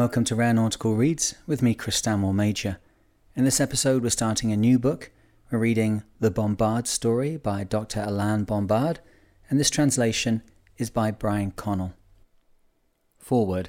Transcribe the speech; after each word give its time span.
Welcome 0.00 0.24
to 0.24 0.34
Rare 0.34 0.54
Nautical 0.54 0.94
Reads 0.96 1.34
with 1.46 1.60
me, 1.60 1.74
Chris 1.74 1.96
Stanmore 1.96 2.32
Major. 2.32 2.78
In 3.36 3.44
this 3.44 3.60
episode, 3.60 4.02
we're 4.02 4.08
starting 4.08 4.50
a 4.50 4.56
new 4.56 4.78
book. 4.78 5.10
We're 5.52 5.58
reading 5.58 6.04
The 6.20 6.30
Bombard 6.30 6.88
Story 6.88 7.36
by 7.36 7.64
Dr. 7.64 8.02
Alain 8.06 8.44
Bombard, 8.44 9.00
and 9.50 9.60
this 9.60 9.68
translation 9.68 10.42
is 10.78 10.88
by 10.88 11.10
Brian 11.10 11.50
Connell. 11.50 11.92
Forward. 13.18 13.68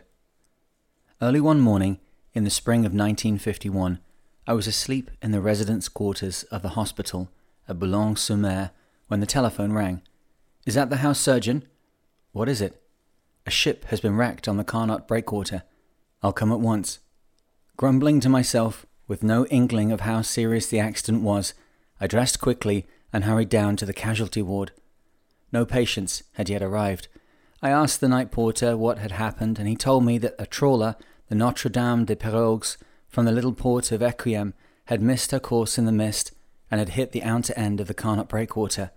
Early 1.21 1.42
one 1.42 1.59
morning, 1.59 2.00
in 2.34 2.45
the 2.45 2.50
spring 2.50 2.86
of 2.86 2.93
1951, 2.93 4.00
I 4.48 4.54
was 4.54 4.68
asleep 4.68 5.11
in 5.21 5.32
the 5.32 5.42
residence 5.42 5.89
quarters 5.89 6.43
of 6.43 6.61
the 6.61 6.70
hospital 6.70 7.29
at 7.68 7.78
Boulogne-sur-Mer 7.78 8.71
when 9.09 9.20
the 9.20 9.25
telephone 9.25 9.73
rang. 9.73 10.01
Is 10.65 10.75
that 10.75 10.89
the 10.89 11.04
house 11.04 11.20
surgeon? 11.20 11.65
What 12.32 12.48
is 12.48 12.61
it? 12.61 12.82
A 13.45 13.51
ship 13.51 13.84
has 13.87 14.00
been 14.00 14.15
wrecked 14.15 14.48
on 14.48 14.56
the 14.56 14.64
Carnot 14.64 15.09
breakwater. 15.09 15.64
I'll 16.24 16.34
come 16.34 16.52
at 16.52 16.60
once. 16.60 17.00
Grumbling 17.78 18.20
to 18.21 18.29
myself, 18.29 18.86
with 19.07 19.24
no 19.24 19.46
inkling 19.48 19.92
of 19.92 20.02
how 20.02 20.21
serious 20.21 20.68
the 20.68 20.79
accident 20.79 21.24
was, 21.24 21.54
I 22.00 22.07
dressed 22.07 22.39
quickly 22.39 22.86
and 23.12 23.24
hurried 23.24 23.50
down 23.50 23.75
to 23.78 23.86
the 23.86 23.93
casualty 23.93 24.42
ward. 24.42 24.71
No 25.52 25.65
patients 25.65 26.24
had 26.34 26.50
yet 26.50 26.62
arrived. 26.62 27.07
I 27.62 27.70
asked 27.70 28.00
the 28.00 28.07
night 28.07 28.32
porter 28.32 28.78
what 28.78 29.00
had 29.00 29.12
happened, 29.12 29.60
and 29.60 29.68
he 29.68 29.76
told 29.76 30.06
me 30.06 30.18
that 30.20 30.36
a 30.39 30.46
trawler, 30.46 30.96
the 31.28 31.36
Notre 31.36 31.70
Dame 31.70 32.06
des 32.06 32.16
Pirogues, 32.16 32.78
from 33.08 33.26
the 33.26 33.32
little 33.32 33.54
port 33.54 33.92
of 33.92 34.02
Equihen, 34.02 34.54
had 34.86 35.02
missed 35.02 35.32
her 35.32 35.40
course 35.40 35.78
in 35.78 35.86
the 35.86 35.92
mist 35.92 36.32
and 36.70 36.80
had 36.80 36.90
hit 36.90 37.12
the 37.12 37.23
outer 37.23 37.54
end 37.58 37.82
of 37.82 37.88
the 37.88 37.94
Carnot 37.94 38.30
breakwater. 38.30 38.92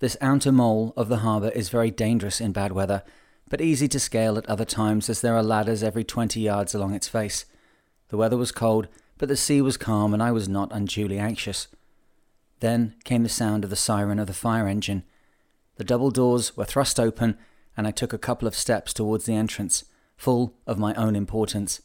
This 0.00 0.16
outer 0.20 0.50
mole 0.50 0.92
of 0.96 1.08
the 1.08 1.18
harbour 1.18 1.50
is 1.50 1.68
very 1.68 1.90
dangerous 1.90 2.40
in 2.40 2.52
bad 2.52 2.72
weather, 2.72 3.02
but 3.50 3.60
easy 3.60 3.88
to 3.88 4.00
scale 4.00 4.38
at 4.38 4.48
other 4.48 4.64
times 4.64 5.10
as 5.10 5.20
there 5.20 5.36
are 5.36 5.42
ladders 5.42 5.82
every 5.82 6.04
twenty 6.04 6.40
yards 6.40 6.74
along 6.74 6.94
its 6.94 7.08
face. 7.08 7.44
The 8.08 8.16
weather 8.16 8.38
was 8.38 8.52
cold, 8.52 8.88
but 9.18 9.28
the 9.28 9.36
sea 9.36 9.60
was 9.60 9.76
calm, 9.76 10.14
and 10.14 10.22
I 10.22 10.32
was 10.32 10.48
not 10.48 10.72
unduly 10.72 11.18
anxious. 11.18 11.68
Then 12.60 12.94
came 13.04 13.22
the 13.24 13.28
sound 13.28 13.64
of 13.64 13.70
the 13.70 13.76
siren 13.76 14.18
of 14.18 14.26
the 14.26 14.32
fire 14.32 14.66
engine. 14.66 15.02
The 15.76 15.84
double 15.84 16.10
doors 16.10 16.56
were 16.56 16.64
thrust 16.64 16.98
open, 16.98 17.36
and 17.76 17.86
I 17.86 17.90
took 17.90 18.12
a 18.12 18.18
couple 18.18 18.48
of 18.48 18.54
steps 18.54 18.94
towards 18.94 19.26
the 19.26 19.34
entrance, 19.34 19.84
full 20.16 20.54
of 20.66 20.78
my 20.78 20.94
own 20.94 21.16
importance. 21.16 21.82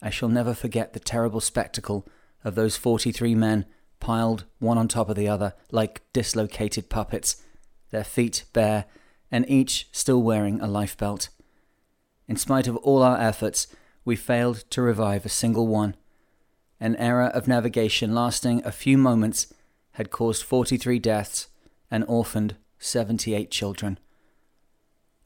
I 0.00 0.10
shall 0.10 0.28
never 0.28 0.54
forget 0.54 0.92
the 0.92 1.00
terrible 1.00 1.40
spectacle 1.40 2.08
of 2.44 2.54
those 2.54 2.76
forty 2.76 3.12
three 3.12 3.34
men 3.34 3.66
piled 4.00 4.44
one 4.58 4.78
on 4.78 4.88
top 4.88 5.10
of 5.10 5.16
the 5.16 5.28
other 5.28 5.54
like 5.70 6.02
dislocated 6.12 6.88
puppets, 6.88 7.42
their 7.90 8.04
feet 8.04 8.44
bare 8.52 8.86
and 9.30 9.48
each 9.48 9.88
still 9.92 10.22
wearing 10.22 10.60
a 10.60 10.66
lifebelt. 10.66 11.28
In 12.26 12.36
spite 12.36 12.66
of 12.66 12.76
all 12.78 13.02
our 13.02 13.20
efforts, 13.20 13.66
we 14.04 14.16
failed 14.16 14.64
to 14.70 14.82
revive 14.82 15.24
a 15.24 15.30
single 15.30 15.66
one. 15.66 15.96
An 16.80 16.96
error 16.96 17.28
of 17.28 17.48
navigation 17.48 18.14
lasting 18.14 18.62
a 18.64 18.72
few 18.72 18.96
moments 18.96 19.52
had 19.92 20.10
caused 20.10 20.42
43 20.42 20.98
deaths 20.98 21.48
and 21.90 22.04
orphaned 22.06 22.56
78 22.78 23.50
children. 23.50 23.98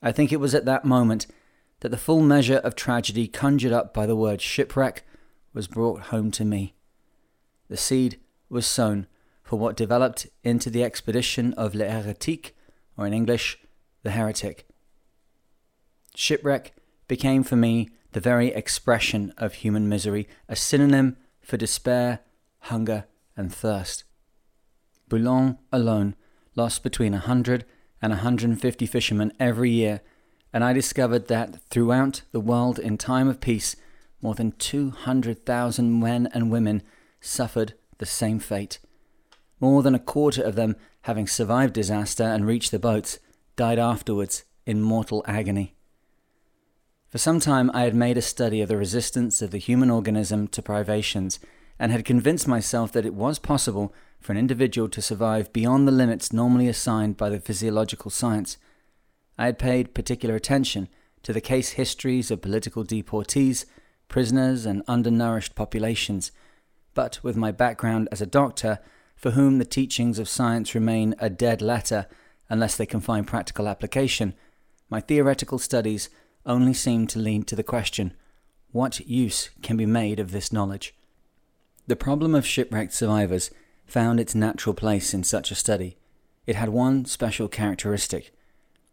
I 0.03 0.13
think 0.13 0.33
it 0.33 0.41
was 0.41 0.55
at 0.55 0.65
that 0.65 0.85
moment 0.85 1.27
that 1.81 1.91
the 1.91 1.97
full 1.97 2.21
measure 2.21 2.57
of 2.59 2.75
tragedy 2.75 3.29
conjured 3.29 3.73
up 3.73 3.93
by 3.93 4.07
the 4.07 4.17
word 4.17 4.41
shipwreck 4.41 5.05
was 5.53 5.69
brought 5.69 6.05
home 6.05 6.31
to 6.33 6.45
me. 6.45 6.75
The 7.69 7.77
seed 7.77 8.19
was 8.49 8.67
sown 8.67 9.07
for 9.43 9.59
what 9.59 9.77
developed 9.77 10.27
into 10.43 10.71
the 10.71 10.85
expedition 10.85 11.53
of 11.55 11.75
l'Hérétique, 11.75 12.53
or 12.97 13.07
in 13.07 13.13
English, 13.13 13.59
the 14.03 14.11
heretic. 14.11 14.67
Shipwreck 16.15 16.75
became 17.09 17.43
for 17.43 17.57
me 17.57 17.89
the 18.13 18.21
very 18.21 18.49
expression 18.49 19.33
of 19.39 19.55
human 19.55 19.89
misery, 19.89 20.29
a 20.49 20.57
synonym 20.57 21.17
for 21.41 21.57
despair, 21.57 22.21
hunger, 22.61 23.07
and 23.37 23.53
thirst. 23.53 24.05
Boulogne 25.09 25.59
alone 25.73 26.15
lost 26.55 26.83
between 26.83 27.15
a 27.15 27.19
hundred 27.19 27.65
and 28.01 28.13
a 28.13 28.17
hundred 28.17 28.51
and 28.51 28.61
fifty 28.61 28.87
fishermen 28.87 29.33
every 29.41 29.71
year, 29.71 30.01
and 30.53 30.63
I 30.63 30.73
discovered 30.73 31.29
that 31.29 31.63
throughout 31.71 32.23
the 32.33 32.41
world 32.41 32.79
in 32.79 32.99
time 32.99 33.29
of 33.29 33.41
peace, 33.41 33.77
more 34.21 34.35
than 34.35 34.53
two 34.53 34.91
hundred 34.91 35.47
thousand 35.47 35.99
men 36.01 36.29
and 36.35 36.51
women 36.51 36.83
suffered 37.21 37.75
the 37.99 38.07
same 38.07 38.39
fate. 38.39 38.79
More 39.61 39.83
than 39.83 39.95
a 39.95 40.01
quarter 40.01 40.43
of 40.43 40.57
them, 40.57 40.77
having 41.03 41.27
survived 41.27 41.73
disaster 41.73 42.25
and 42.25 42.47
reached 42.47 42.71
the 42.71 42.79
boats, 42.79 43.19
died 43.57 43.79
afterwards 43.79 44.45
in 44.67 44.81
mortal 44.81 45.25
agony. 45.27 45.75
For 47.09 47.19
some 47.19 47.41
time 47.41 47.71
I 47.75 47.83
had 47.83 47.95
made 47.95 48.17
a 48.17 48.23
study 48.23 48.63
of 48.63 48.69
the 48.69 48.77
resistance 48.77 49.43
of 49.43 49.51
the 49.51 49.59
human 49.59 49.91
organism 49.91 50.49
to 50.49 50.63
privations 50.63 51.39
and 51.79 51.93
had 51.93 52.05
convinced 52.05 52.49
myself 52.49 52.93
that 52.93 53.05
it 53.05 53.15
was 53.15 53.39
possible 53.39 53.93
for 54.21 54.33
an 54.33 54.39
individual 54.39 54.89
to 54.89 55.03
survive 55.03 55.53
beyond 55.53 55.87
the 55.87 55.93
limits 55.93 56.33
normally 56.33 56.69
assigned 56.69 57.17
by 57.17 57.29
the 57.29 57.41
physiological 57.41 58.11
science. 58.11 58.57
I 59.37 59.47
had 59.47 59.59
paid 59.59 59.95
particular 59.95 60.37
attention 60.37 60.89
to 61.23 61.33
the 61.33 61.41
case 61.41 61.71
histories 61.71 62.31
of 62.31 62.41
political 62.41 62.85
deportees, 62.85 63.65
prisoners, 64.09 64.65
and 64.65 64.83
undernourished 64.87 65.55
populations, 65.55 66.33
but 66.95 67.19
with 67.23 67.37
my 67.37 67.51
background 67.51 68.09
as 68.13 68.21
a 68.21 68.27
doctor, 68.27 68.79
for 69.17 69.33
whom 69.33 69.59
the 69.59 69.65
teachings 69.65 70.19
of 70.19 70.29
science 70.29 70.75
remain 70.75 71.15
a 71.19 71.31
dead 71.31 71.61
letter 71.63 72.07
unless 72.53 72.77
they 72.77 72.85
can 72.85 73.01
find 73.01 73.27
practical 73.27 73.67
application, 73.67 74.35
my 74.91 75.01
theoretical 75.01 75.59
studies 75.59 76.11
only 76.45 76.75
seem 76.75 77.07
to 77.07 77.19
lead 77.19 77.47
to 77.47 77.57
the 77.57 77.63
question 77.63 78.13
what 78.73 79.01
use 79.01 79.51
can 79.63 79.77
be 79.79 79.87
made 79.87 80.21
of 80.21 80.33
this 80.33 80.53
knowledge? 80.53 80.95
The 81.87 81.97
problem 81.97 82.35
of 82.35 82.47
shipwrecked 82.47 82.93
survivors 82.93 83.51
found 83.87 84.21
its 84.21 84.35
natural 84.35 84.75
place 84.75 85.15
in 85.15 85.25
such 85.25 85.51
a 85.51 85.55
study. 85.55 85.97
It 86.47 86.57
had 86.57 86.69
one 86.69 87.07
special 87.07 87.49
characteristic. 87.49 88.35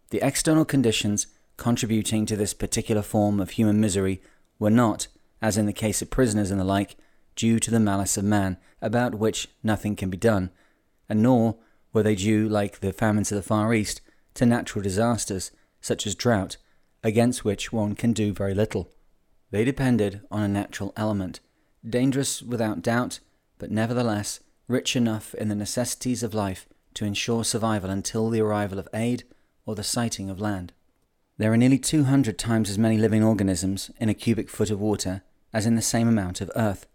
The 0.10 0.26
external 0.26 0.66
conditions 0.66 1.28
contributing 1.58 2.26
to 2.28 2.38
this 2.38 2.54
particular 2.54 3.02
form 3.02 3.42
of 3.42 3.52
human 3.52 3.82
misery 3.82 4.22
were 4.58 4.70
not, 4.70 5.08
as 5.42 5.58
in 5.58 5.66
the 5.66 5.74
case 5.74 6.02
of 6.02 6.10
prisoners 6.10 6.50
and 6.50 6.60
the 6.60 6.66
like, 6.66 6.96
due 7.36 7.60
to 7.60 7.72
the 7.72 7.80
malice 7.80 8.16
of 8.16 8.24
man, 8.24 8.58
about 8.82 9.16
which 9.16 9.50
nothing 9.64 9.98
can 9.98 10.10
be 10.10 10.18
done, 10.18 10.50
and 11.10 11.22
nor 11.22 11.58
were 11.94 12.04
they 12.04 12.16
due, 12.16 12.48
like 12.48 12.80
the 12.80 12.94
famines 12.94 13.32
of 13.32 13.36
the 13.36 13.42
Far 13.42 13.74
East, 13.74 14.02
to 14.36 14.46
natural 14.46 14.84
disasters, 14.84 15.52
such 15.82 16.06
as 16.06 16.16
drought, 16.16 16.58
against 17.04 17.46
which 17.46 17.72
one 17.72 17.96
can 17.96 18.14
do 18.14 18.34
very 18.34 18.54
little. 18.54 18.92
They 19.52 19.64
depended 19.66 20.22
on 20.30 20.44
a 20.44 20.48
natural 20.48 20.94
element, 20.96 21.40
dangerous 21.88 22.42
without 22.42 22.82
doubt, 22.82 23.20
but 23.58 23.72
nevertheless 23.72 24.40
rich 24.68 24.96
enough 24.96 25.34
in 25.34 25.50
the 25.50 25.56
necessities 25.56 26.22
of 26.22 26.34
life 26.34 26.68
to 26.94 27.06
ensure 27.06 27.44
survival 27.44 27.90
until 27.90 28.30
the 28.30 28.42
arrival 28.42 28.78
of 28.78 28.88
aid 28.94 29.24
or 29.66 29.76
the 29.76 29.84
sighting 29.84 30.30
of 30.30 30.40
land. 30.40 30.74
There 31.38 31.52
are 31.52 31.58
nearly 31.58 31.80
200 31.80 32.38
times 32.38 32.70
as 32.70 32.78
many 32.78 32.98
living 32.98 33.24
organisms 33.24 33.90
in 34.00 34.10
a 34.10 34.14
cubic 34.14 34.50
foot 34.50 34.70
of 34.70 34.80
water 34.80 35.24
as 35.54 35.66
in 35.66 35.76
the 35.76 35.82
same 35.82 36.08
amount 36.08 36.42
of 36.42 36.52
earth, 36.56 36.86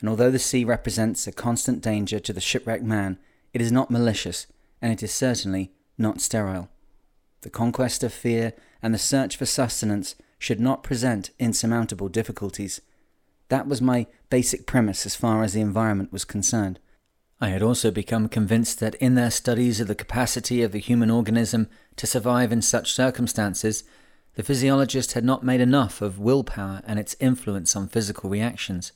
and 0.00 0.08
although 0.08 0.30
the 0.30 0.38
sea 0.38 0.64
represents 0.64 1.26
a 1.26 1.32
constant 1.32 1.82
danger 1.82 2.20
to 2.20 2.32
the 2.32 2.40
shipwrecked 2.40 2.84
man, 2.84 3.18
it 3.52 3.60
is 3.60 3.72
not 3.72 3.90
malicious, 3.90 4.46
and 4.80 4.92
it 4.92 5.02
is 5.02 5.12
certainly 5.12 5.72
not 5.98 6.20
sterile. 6.20 6.68
The 7.42 7.50
conquest 7.50 8.02
of 8.02 8.12
fear 8.12 8.52
and 8.82 8.92
the 8.94 8.98
search 8.98 9.36
for 9.36 9.46
sustenance 9.46 10.14
should 10.38 10.60
not 10.60 10.82
present 10.82 11.30
insurmountable 11.38 12.08
difficulties. 12.08 12.80
That 13.48 13.66
was 13.66 13.82
my 13.82 14.06
basic 14.30 14.66
premise 14.66 15.04
as 15.06 15.16
far 15.16 15.42
as 15.42 15.52
the 15.52 15.60
environment 15.60 16.12
was 16.12 16.24
concerned. 16.24 16.78
I 17.40 17.48
had 17.48 17.62
also 17.62 17.90
become 17.90 18.28
convinced 18.28 18.80
that 18.80 18.94
in 18.96 19.14
their 19.14 19.30
studies 19.30 19.80
of 19.80 19.88
the 19.88 19.94
capacity 19.94 20.62
of 20.62 20.72
the 20.72 20.78
human 20.78 21.10
organism 21.10 21.68
to 21.96 22.06
survive 22.06 22.52
in 22.52 22.62
such 22.62 22.92
circumstances, 22.92 23.82
the 24.34 24.42
physiologist 24.42 25.12
had 25.12 25.24
not 25.24 25.42
made 25.42 25.60
enough 25.60 26.00
of 26.02 26.18
willpower 26.18 26.82
and 26.86 26.98
its 26.98 27.16
influence 27.18 27.74
on 27.74 27.88
physical 27.88 28.30
reactions. 28.30 28.92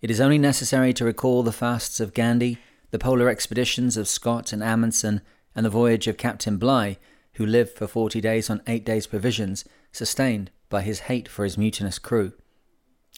It 0.00 0.10
is 0.10 0.20
only 0.20 0.38
necessary 0.38 0.92
to 0.94 1.04
recall 1.04 1.42
the 1.42 1.52
fasts 1.52 1.98
of 1.98 2.14
Gandhi 2.14 2.58
the 2.90 2.98
polar 2.98 3.28
expeditions 3.28 3.96
of 3.96 4.08
Scott 4.08 4.52
and 4.52 4.62
Amundsen, 4.62 5.20
and 5.54 5.66
the 5.66 5.70
voyage 5.70 6.06
of 6.06 6.16
Captain 6.16 6.56
Bligh, 6.56 6.96
who 7.34 7.44
lived 7.46 7.76
for 7.76 7.86
forty 7.86 8.20
days 8.20 8.48
on 8.48 8.62
eight 8.66 8.84
days' 8.84 9.06
provisions, 9.06 9.64
sustained 9.92 10.50
by 10.68 10.82
his 10.82 11.00
hate 11.00 11.28
for 11.28 11.44
his 11.44 11.58
mutinous 11.58 11.98
crew. 11.98 12.32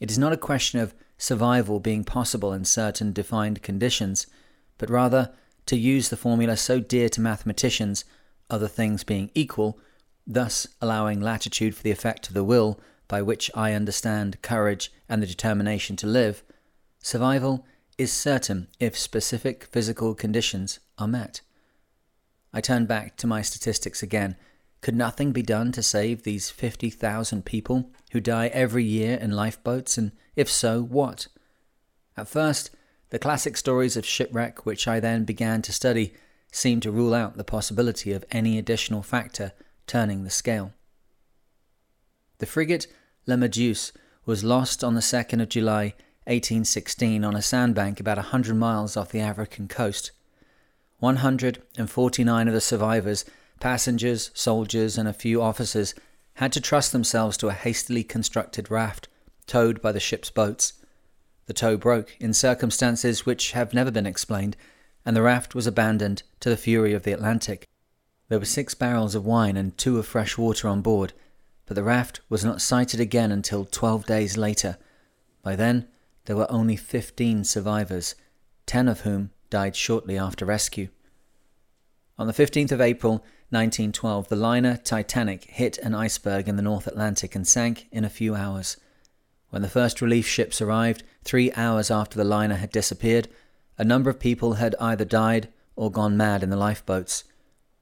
It 0.01 0.11
is 0.11 0.19
not 0.19 0.33
a 0.33 0.39
question 0.39 0.81
of 0.81 0.95
survival 1.19 1.81
being 1.81 2.05
possible 2.05 2.53
in 2.53 2.65
certain 2.65 3.13
defined 3.13 3.63
conditions, 3.63 4.27
but 4.79 4.89
rather 4.89 5.33
to 5.67 5.77
use 5.77 6.09
the 6.09 6.17
formula 6.17 6.57
so 6.57 6.81
dear 6.81 7.09
to 7.11 7.21
mathematicians, 7.21 8.05
other 8.49 8.69
things 8.69 9.05
being 9.05 9.31
equal, 9.35 9.79
thus 10.27 10.67
allowing 10.81 11.21
latitude 11.21 11.75
for 11.75 11.83
the 11.83 11.91
effect 11.91 12.29
of 12.29 12.35
the 12.35 12.45
will 12.45 12.81
by 13.09 13.21
which 13.21 13.51
I 13.55 13.73
understand 13.73 14.41
courage 14.43 14.93
and 15.09 15.23
the 15.23 15.27
determination 15.27 15.97
to 15.97 16.07
live, 16.07 16.43
survival 17.01 17.67
is 18.01 18.11
certain 18.11 18.67
if 18.81 18.97
specific 18.97 19.63
physical 19.65 20.15
conditions 20.15 20.81
are 20.97 21.07
met. 21.07 21.43
I 22.51 22.63
turn 22.63 22.87
back 22.87 23.19
to 23.19 23.27
my 23.27 23.43
statistics 23.43 24.03
again, 24.03 24.37
Could 24.81 24.97
nothing 24.97 25.33
be 25.33 25.43
done 25.43 25.71
to 25.73 25.83
save 25.83 26.23
these 26.23 26.49
50,000 26.49 27.45
people 27.45 27.91
who 28.13 28.21
die 28.21 28.47
every 28.47 28.85
year 28.85 29.19
in 29.19 29.33
lifeboats, 29.33 29.99
and 29.99 30.13
if 30.35 30.51
so, 30.51 30.81
what? 30.81 31.27
At 32.17 32.27
first, 32.27 32.71
the 33.11 33.19
classic 33.19 33.59
stories 33.59 33.99
of 33.99 34.07
shipwreck, 34.07 34.65
which 34.65 34.89
I 34.89 34.99
then 34.99 35.25
began 35.25 35.61
to 35.61 35.73
study, 35.73 36.15
seemed 36.51 36.83
to 36.85 36.91
rule 36.91 37.13
out 37.13 37.37
the 37.37 37.45
possibility 37.45 38.13
of 38.13 38.25
any 38.31 38.57
additional 38.57 39.03
factor 39.03 39.53
turning 39.87 40.25
the 40.25 40.31
scale. 40.31 40.73
The 42.39 42.47
frigate 42.47 42.87
La 43.27 43.37
Medusa 43.37 43.93
was 44.25 44.43
lost 44.43 44.83
on 44.83 44.95
the 44.95 45.03
2nd 45.03 45.43
of 45.43 45.51
July 45.51 45.93
1816 46.31 47.25
on 47.25 47.35
a 47.35 47.43
sandbank 47.43 47.99
about 47.99 48.17
a 48.17 48.31
hundred 48.31 48.55
miles 48.55 48.97
off 48.97 49.11
the 49.11 49.19
African 49.19 49.67
coast. 49.67 50.13
149 51.01 52.49
of 52.49 52.55
the 52.55 52.61
survivors, 52.61 53.25
passengers, 53.59 54.31
soldiers, 54.33 54.97
and 54.97 55.09
a 55.09 55.13
few 55.13 55.43
officers, 55.43 55.93
had 56.35 56.53
to 56.53 56.61
trust 56.61 56.93
themselves 56.93 57.37
to 57.37 57.49
a 57.49 57.53
hastily 57.53 58.05
constructed 58.05 58.71
raft 58.71 59.09
towed 59.49 59.83
by 59.83 59.91
the 59.91 59.99
ship's 59.99 60.31
boats. 60.31 60.75
The 61.47 61.53
tow 61.53 61.77
broke 61.77 62.17
in 62.21 62.33
circumstances 62.33 63.27
which 63.27 63.51
have 63.51 63.75
never 63.75 63.91
been 63.91 64.07
explained, 64.07 64.57
and 65.05 65.17
the 65.17 65.23
raft 65.23 65.57
was 65.57 65.67
abandoned 65.67 66.23
to 66.39 66.49
the 66.49 66.57
fury 66.57 66.93
of 66.93 67.03
the 67.03 67.13
Atlantic. 67.13 67.67
There 68.29 68.39
were 68.39 68.45
six 68.45 68.77
barrels 68.77 69.17
of 69.17 69.27
wine 69.27 69.57
and 69.57 69.77
two 69.77 69.99
of 69.99 70.07
fresh 70.07 70.39
water 70.39 70.69
on 70.69 70.81
board, 70.81 71.13
but 71.67 71.75
the 71.75 71.83
raft 71.83 72.21
was 72.29 72.45
not 72.45 72.63
sighted 72.63 73.01
again 73.01 73.33
until 73.33 73.65
twelve 73.65 74.07
days 74.07 74.37
later. 74.37 74.79
By 75.43 75.57
then, 75.57 75.89
there 76.25 76.37
were 76.37 76.51
only 76.51 76.77
fifteen 76.77 77.45
survivors, 77.45 78.15
ten 78.67 78.89
of 78.89 79.01
whom 79.01 79.31
died 79.49 79.75
shortly 79.75 80.17
after 80.17 80.45
rescue. 80.45 80.89
On 82.19 82.27
the 82.27 82.33
15th 82.33 82.73
of 82.73 82.81
April, 82.81 83.25
1912, 83.49 84.29
the 84.29 84.37
liner 84.37 84.77
Titanic 84.77 85.45
hit 85.45 85.79
an 85.79 85.95
iceberg 85.95 86.49
in 86.49 86.57
the 86.57 86.63
North 86.63 86.87
Atlantic 86.87 87.35
and 87.35 87.49
sank 87.49 87.89
in 87.91 88.05
a 88.05 88.11
few 88.11 88.35
hours. 88.35 88.77
When 89.49 89.63
the 89.63 89.69
first 89.69 90.01
relief 90.01 90.27
ships 90.29 90.61
arrived, 90.61 91.03
three 91.25 91.51
hours 91.53 91.91
after 91.91 92.17
the 92.17 92.25
liner 92.25 92.57
had 92.57 92.71
disappeared, 92.71 93.29
a 93.77 93.85
number 93.85 94.11
of 94.11 94.21
people 94.21 94.55
had 94.55 94.77
either 94.79 95.05
died 95.05 95.49
or 95.75 95.91
gone 95.91 96.17
mad 96.17 96.43
in 96.43 96.51
the 96.51 96.57
lifeboats. 96.57 97.25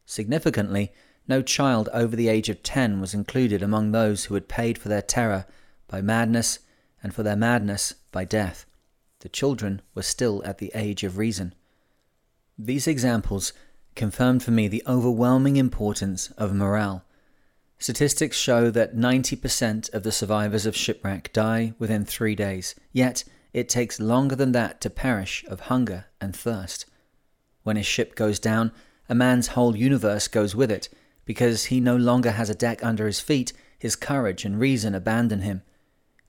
Significantly, 0.07 0.93
no 1.27 1.43
child 1.43 1.91
over 1.93 2.17
the 2.17 2.29
age 2.29 2.49
of 2.49 2.63
10 2.63 3.01
was 3.01 3.13
included 3.13 3.63
among 3.63 3.91
those 3.91 4.27
who 4.27 4.35
had 4.35 4.49
paid 4.49 4.79
for 4.79 4.89
their 4.89 5.03
terror 5.03 5.45
by 5.89 6.01
madness 6.01 6.61
and 7.03 7.15
for 7.15 7.23
their 7.23 7.37
madness 7.37 7.95
by 8.13 8.25
death. 8.25 8.67
The 9.21 9.29
children 9.29 9.83
were 9.95 10.03
still 10.03 10.43
at 10.45 10.59
the 10.59 10.71
age 10.75 11.05
of 11.05 11.19
reason. 11.19 11.55
These 12.59 12.87
examples 12.87 13.53
confirmed 13.95 14.43
for 14.43 14.51
me 14.51 14.69
the 14.69 14.83
overwhelming 14.87 15.57
importance 15.57 16.31
of 16.33 16.55
morale. 16.55 17.05
Statistics 17.79 18.37
show 18.37 18.71
that 18.71 18.97
90% 18.97 19.93
of 19.93 20.03
the 20.03 20.13
survivors 20.13 20.67
of 20.67 20.77
shipwreck 20.77 21.33
die 21.33 21.75
within 21.79 22.05
three 22.05 22.35
days, 22.35 22.75
yet 22.93 23.25
it 23.53 23.69
takes 23.69 24.01
longer 24.01 24.35
than 24.35 24.53
that 24.53 24.81
to 24.81 24.91
perish 24.91 25.45
of 25.49 25.61
hunger 25.61 26.07
and 26.21 26.35
thirst. 26.35 26.87
When 27.63 27.77
a 27.77 27.83
ship 27.83 28.15
goes 28.15 28.39
down, 28.39 28.73
a 29.09 29.15
man's 29.15 29.49
whole 29.49 29.77
universe 29.77 30.29
goes 30.29 30.55
with 30.55 30.71
it. 30.71 30.89
Because 31.25 31.67
he 31.67 31.81
no 31.81 31.97
longer 31.97 32.31
has 32.31 32.49
a 32.49 32.55
deck 32.55 32.83
under 32.83 33.07
his 33.07 33.21
feet, 33.21 33.53
his 33.79 33.97
courage 33.97 34.45
and 34.45 34.59
reason 34.59 34.95
abandon 34.95 35.43
him. 35.43 35.63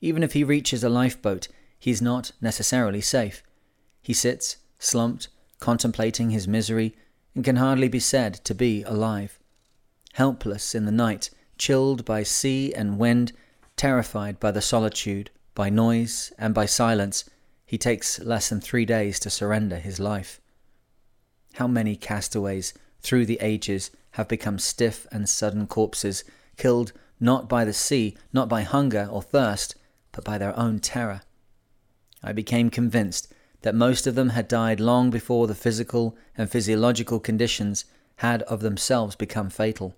Even 0.02 0.24
if 0.24 0.34
he 0.34 0.44
reaches 0.44 0.84
a 0.84 0.90
lifeboat, 0.90 1.48
he 1.78 1.92
is 1.92 2.02
not 2.02 2.32
necessarily 2.42 3.02
safe. 3.02 3.44
He 4.02 4.14
sits, 4.14 4.58
slumped, 4.78 5.28
contemplating 5.60 6.30
his 6.30 6.48
misery, 6.48 6.96
and 7.36 7.44
can 7.44 7.58
hardly 7.58 7.88
be 7.88 8.00
said 8.00 8.36
to 8.46 8.56
be 8.56 8.84
alive. 8.84 9.40
Helpless 10.14 10.74
in 10.74 10.86
the 10.86 10.92
night, 10.92 11.30
chilled 11.58 12.06
by 12.06 12.24
sea 12.24 12.74
and 12.74 12.98
wind, 12.98 13.34
terrified 13.76 14.40
by 14.40 14.52
the 14.52 14.62
solitude, 14.62 15.30
by 15.54 15.70
noise, 15.70 16.32
and 16.38 16.54
by 16.54 16.66
silence, 16.66 17.30
he 17.66 17.78
takes 17.78 18.20
less 18.20 18.50
than 18.50 18.62
three 18.62 18.86
days 18.86 19.20
to 19.20 19.30
surrender 19.30 19.78
his 19.78 20.00
life. 20.00 20.42
How 21.54 21.68
many 21.68 21.96
castaways 21.96 22.74
through 23.02 23.26
the 23.26 23.40
ages 23.42 23.92
have 24.12 24.28
become 24.28 24.60
stiff 24.60 25.06
and 25.12 25.28
sudden 25.28 25.68
corpses, 25.68 26.24
killed 26.58 26.94
not 27.20 27.50
by 27.50 27.66
the 27.66 27.74
sea, 27.74 28.18
not 28.34 28.50
by 28.50 28.62
hunger 28.62 29.08
or 29.12 29.22
thirst, 29.22 29.76
but 30.12 30.24
by 30.24 30.38
their 30.38 30.58
own 30.58 30.80
terror. 30.80 31.22
I 32.24 32.32
became 32.32 32.70
convinced 32.70 33.34
that 33.62 33.76
most 33.76 34.08
of 34.08 34.16
them 34.16 34.30
had 34.30 34.48
died 34.48 34.80
long 34.80 35.10
before 35.10 35.48
the 35.48 35.56
physical 35.56 36.18
and 36.38 36.50
physiological 36.50 37.20
conditions 37.20 37.86
had 38.18 38.42
of 38.44 38.62
themselves 38.62 39.16
become 39.16 39.50
fatal. 39.50 39.96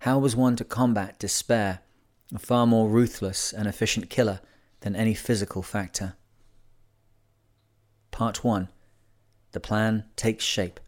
How 0.00 0.18
was 0.18 0.36
one 0.36 0.56
to 0.56 0.64
combat 0.64 1.18
despair, 1.18 1.80
a 2.34 2.38
far 2.38 2.66
more 2.66 2.88
ruthless 2.88 3.52
and 3.52 3.66
efficient 3.66 4.10
killer 4.10 4.40
than 4.80 4.96
any 4.96 5.14
physical 5.14 5.62
factor? 5.62 6.14
Part 8.10 8.44
1 8.44 8.68
The 9.52 9.60
Plan 9.60 10.04
Takes 10.16 10.44
Shape. 10.44 10.80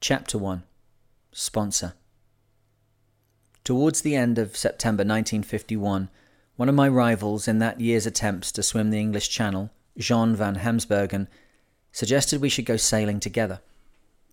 Chapter 0.00 0.38
1 0.38 0.62
Sponsor. 1.32 1.94
Towards 3.64 4.02
the 4.02 4.16
end 4.16 4.38
of 4.38 4.56
September 4.56 5.02
1951, 5.02 6.08
one 6.60 6.68
of 6.68 6.74
my 6.74 6.86
rivals 6.86 7.48
in 7.48 7.58
that 7.58 7.80
year's 7.80 8.04
attempts 8.04 8.52
to 8.52 8.62
swim 8.62 8.90
the 8.90 9.00
English 9.00 9.30
Channel, 9.30 9.70
Jean 9.96 10.36
van 10.36 10.56
Hemsbergen, 10.56 11.26
suggested 11.90 12.38
we 12.38 12.50
should 12.50 12.66
go 12.66 12.76
sailing 12.76 13.18
together. 13.18 13.62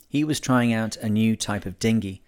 He 0.10 0.26
was 0.26 0.42
trying 0.42 0.74
out 0.74 0.98
a 0.98 1.08
new 1.08 1.38
type 1.38 1.66
of 1.66 1.80
dinghy. 1.80 2.22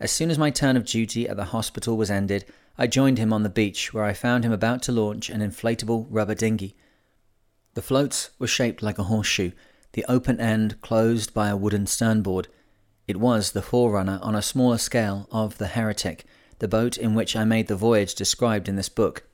As 0.00 0.10
soon 0.10 0.30
as 0.30 0.38
my 0.38 0.48
turn 0.48 0.74
of 0.74 0.86
duty 0.86 1.28
at 1.28 1.36
the 1.36 1.44
hospital 1.44 1.98
was 1.98 2.10
ended, 2.10 2.46
I 2.78 2.86
joined 2.86 3.18
him 3.18 3.30
on 3.30 3.42
the 3.42 3.50
beach, 3.50 3.92
where 3.92 4.04
I 4.04 4.14
found 4.14 4.42
him 4.42 4.52
about 4.52 4.80
to 4.84 4.92
launch 4.92 5.28
an 5.28 5.42
inflatable 5.42 6.06
rubber 6.08 6.34
dinghy. 6.34 6.74
The 7.74 7.82
floats 7.82 8.30
were 8.38 8.46
shaped 8.46 8.82
like 8.82 8.98
a 8.98 9.02
horseshoe, 9.02 9.50
the 9.92 10.06
open 10.08 10.40
end 10.40 10.80
closed 10.80 11.34
by 11.34 11.50
a 11.50 11.58
wooden 11.58 11.84
sternboard. 11.84 12.48
It 13.06 13.18
was 13.18 13.52
the 13.52 13.60
forerunner 13.60 14.18
on 14.22 14.34
a 14.34 14.40
smaller 14.40 14.78
scale 14.78 15.28
of 15.30 15.58
the 15.58 15.66
Heretic, 15.66 16.24
the 16.58 16.68
boat 16.68 16.96
in 16.96 17.14
which 17.14 17.36
I 17.36 17.44
made 17.44 17.66
the 17.66 17.76
voyage 17.76 18.14
described 18.14 18.66
in 18.66 18.76
this 18.76 18.88
book. 18.88 19.25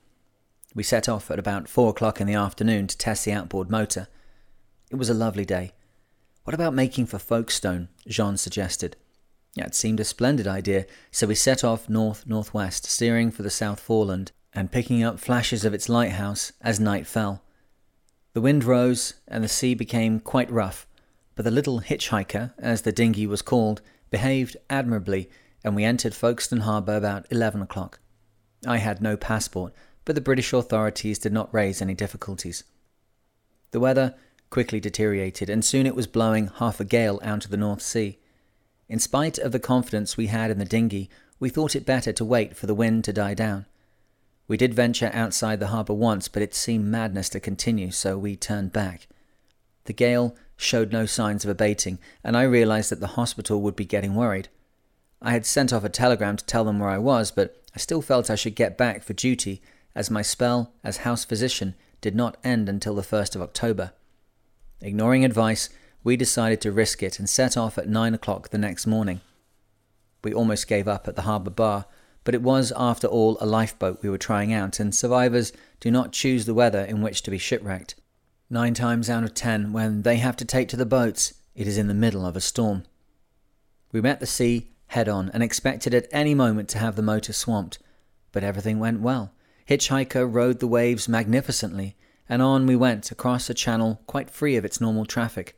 We 0.75 0.83
set 0.83 1.07
off 1.07 1.29
at 1.29 1.39
about 1.39 1.67
four 1.67 1.89
o'clock 1.89 2.19
in 2.19 2.27
the 2.27 2.33
afternoon 2.33 2.87
to 2.87 2.97
test 2.97 3.25
the 3.25 3.31
outboard 3.31 3.69
motor. 3.69 4.07
It 4.89 4.95
was 4.95 5.09
a 5.09 5.13
lovely 5.13 5.45
day. 5.45 5.71
What 6.43 6.53
about 6.53 6.73
making 6.73 7.05
for 7.05 7.19
Folkestone? 7.19 7.89
Jean 8.07 8.37
suggested. 8.37 8.97
It 9.55 9.75
seemed 9.75 9.99
a 9.99 10.03
splendid 10.03 10.47
idea, 10.47 10.85
so 11.11 11.27
we 11.27 11.35
set 11.35 11.63
off 11.63 11.87
north 11.87 12.25
northwest, 12.25 12.85
steering 12.85 13.29
for 13.29 13.43
the 13.43 13.51
South 13.51 13.79
Foreland 13.79 14.31
and 14.51 14.71
picking 14.71 15.03
up 15.03 15.19
flashes 15.19 15.63
of 15.63 15.73
its 15.73 15.89
lighthouse 15.89 16.53
as 16.61 16.79
night 16.79 17.05
fell. 17.05 17.43
The 18.33 18.41
wind 18.41 18.63
rose 18.63 19.13
and 19.27 19.43
the 19.43 19.47
sea 19.47 19.75
became 19.75 20.19
quite 20.19 20.49
rough, 20.49 20.87
but 21.35 21.45
the 21.45 21.51
little 21.51 21.81
hitchhiker, 21.81 22.53
as 22.57 22.81
the 22.81 22.91
dinghy 22.91 23.27
was 23.27 23.43
called, 23.43 23.81
behaved 24.09 24.57
admirably, 24.69 25.29
and 25.63 25.75
we 25.75 25.83
entered 25.83 26.15
Folkestone 26.15 26.61
Harbour 26.61 26.95
about 26.95 27.27
eleven 27.31 27.61
o'clock. 27.61 27.99
I 28.65 28.77
had 28.77 29.01
no 29.01 29.17
passport, 29.17 29.73
but 30.05 30.15
the 30.15 30.21
British 30.21 30.53
authorities 30.53 31.19
did 31.19 31.33
not 31.33 31.53
raise 31.53 31.81
any 31.81 31.93
difficulties. 31.93 32.63
The 33.71 33.79
weather 33.79 34.15
quickly 34.49 34.79
deteriorated, 34.79 35.49
and 35.49 35.65
soon 35.65 35.87
it 35.87 35.95
was 35.95 36.07
blowing 36.07 36.51
half 36.59 36.79
a 36.79 36.85
gale 36.85 37.19
out 37.23 37.41
to 37.41 37.49
the 37.49 37.57
North 37.57 37.81
Sea. 37.81 38.19
In 38.87 38.99
spite 38.99 39.39
of 39.39 39.51
the 39.51 39.59
confidence 39.59 40.15
we 40.15 40.27
had 40.27 40.51
in 40.51 40.59
the 40.59 40.65
dinghy, 40.65 41.09
we 41.39 41.49
thought 41.49 41.75
it 41.75 41.85
better 41.85 42.13
to 42.13 42.23
wait 42.23 42.55
for 42.55 42.67
the 42.67 42.75
wind 42.75 43.03
to 43.05 43.13
die 43.13 43.33
down. 43.33 43.65
We 44.47 44.57
did 44.57 44.73
venture 44.73 45.09
outside 45.13 45.59
the 45.59 45.67
harbour 45.67 45.93
once, 45.93 46.27
but 46.27 46.43
it 46.43 46.53
seemed 46.53 46.85
madness 46.85 47.29
to 47.29 47.39
continue, 47.39 47.91
so 47.91 48.17
we 48.17 48.35
turned 48.35 48.71
back. 48.71 49.07
The 49.85 49.93
gale 49.93 50.35
showed 50.55 50.91
no 50.91 51.05
signs 51.05 51.43
of 51.43 51.49
abating, 51.49 51.97
and 52.23 52.37
I 52.37 52.43
realized 52.43 52.91
that 52.91 52.99
the 52.99 53.07
hospital 53.17 53.61
would 53.61 53.75
be 53.75 53.85
getting 53.85 54.15
worried. 54.15 54.49
I 55.21 55.31
had 55.31 55.45
sent 55.45 55.73
off 55.73 55.83
a 55.83 55.89
telegram 55.89 56.37
to 56.37 56.45
tell 56.45 56.63
them 56.65 56.79
where 56.79 56.89
I 56.89 56.97
was, 56.97 57.31
but 57.31 57.63
I 57.75 57.79
still 57.79 58.01
felt 58.01 58.29
I 58.29 58.35
should 58.35 58.55
get 58.55 58.77
back 58.77 59.01
for 59.01 59.13
duty, 59.13 59.61
as 59.95 60.11
my 60.11 60.21
spell 60.21 60.73
as 60.83 60.97
house 60.97 61.25
physician 61.25 61.75
did 62.01 62.15
not 62.15 62.37
end 62.43 62.67
until 62.67 62.95
the 62.95 63.01
1st 63.01 63.35
of 63.35 63.41
October. 63.41 63.93
Ignoring 64.81 65.23
advice, 65.23 65.69
we 66.03 66.17
decided 66.17 66.59
to 66.61 66.71
risk 66.71 67.01
it 67.01 67.19
and 67.19 67.29
set 67.29 67.55
off 67.55 67.77
at 67.77 67.87
nine 67.87 68.13
o'clock 68.13 68.49
the 68.49 68.57
next 68.57 68.85
morning. 68.85 69.21
We 70.23 70.33
almost 70.33 70.67
gave 70.67 70.87
up 70.87 71.07
at 71.07 71.15
the 71.15 71.21
harbour 71.23 71.51
bar, 71.51 71.85
but 72.23 72.35
it 72.35 72.41
was, 72.41 72.73
after 72.75 73.07
all, 73.07 73.37
a 73.39 73.45
lifeboat 73.45 74.01
we 74.01 74.09
were 74.09 74.17
trying 74.17 74.53
out, 74.53 74.79
and 74.79 74.95
survivors 74.95 75.53
do 75.79 75.91
not 75.91 76.11
choose 76.11 76.45
the 76.45 76.53
weather 76.53 76.81
in 76.81 77.01
which 77.01 77.21
to 77.23 77.31
be 77.31 77.37
shipwrecked. 77.37 77.95
Nine 78.49 78.73
times 78.73 79.09
out 79.09 79.23
of 79.23 79.33
ten, 79.33 79.73
when 79.73 80.03
they 80.03 80.17
have 80.17 80.37
to 80.37 80.45
take 80.45 80.69
to 80.69 80.77
the 80.77 80.85
boats, 80.85 81.33
it 81.55 81.67
is 81.67 81.77
in 81.77 81.87
the 81.87 81.93
middle 81.93 82.25
of 82.25 82.35
a 82.35 82.41
storm. 82.41 82.83
We 83.91 84.01
met 84.01 84.19
the 84.19 84.25
sea 84.25 84.69
head 84.87 85.09
on 85.09 85.29
and 85.33 85.41
expected 85.43 85.93
at 85.93 86.07
any 86.11 86.33
moment 86.33 86.69
to 86.69 86.77
have 86.77 86.95
the 86.95 87.01
motor 87.01 87.33
swamped, 87.33 87.79
but 88.31 88.43
everything 88.43 88.79
went 88.79 89.01
well. 89.01 89.31
Hitchhiker 89.67 90.31
rode 90.31 90.59
the 90.59 90.67
waves 90.67 91.07
magnificently, 91.07 91.95
and 92.27 92.41
on 92.41 92.65
we 92.65 92.75
went 92.75 93.11
across 93.11 93.49
a 93.49 93.53
channel 93.53 94.01
quite 94.07 94.29
free 94.29 94.55
of 94.55 94.65
its 94.65 94.81
normal 94.81 95.05
traffic. 95.05 95.57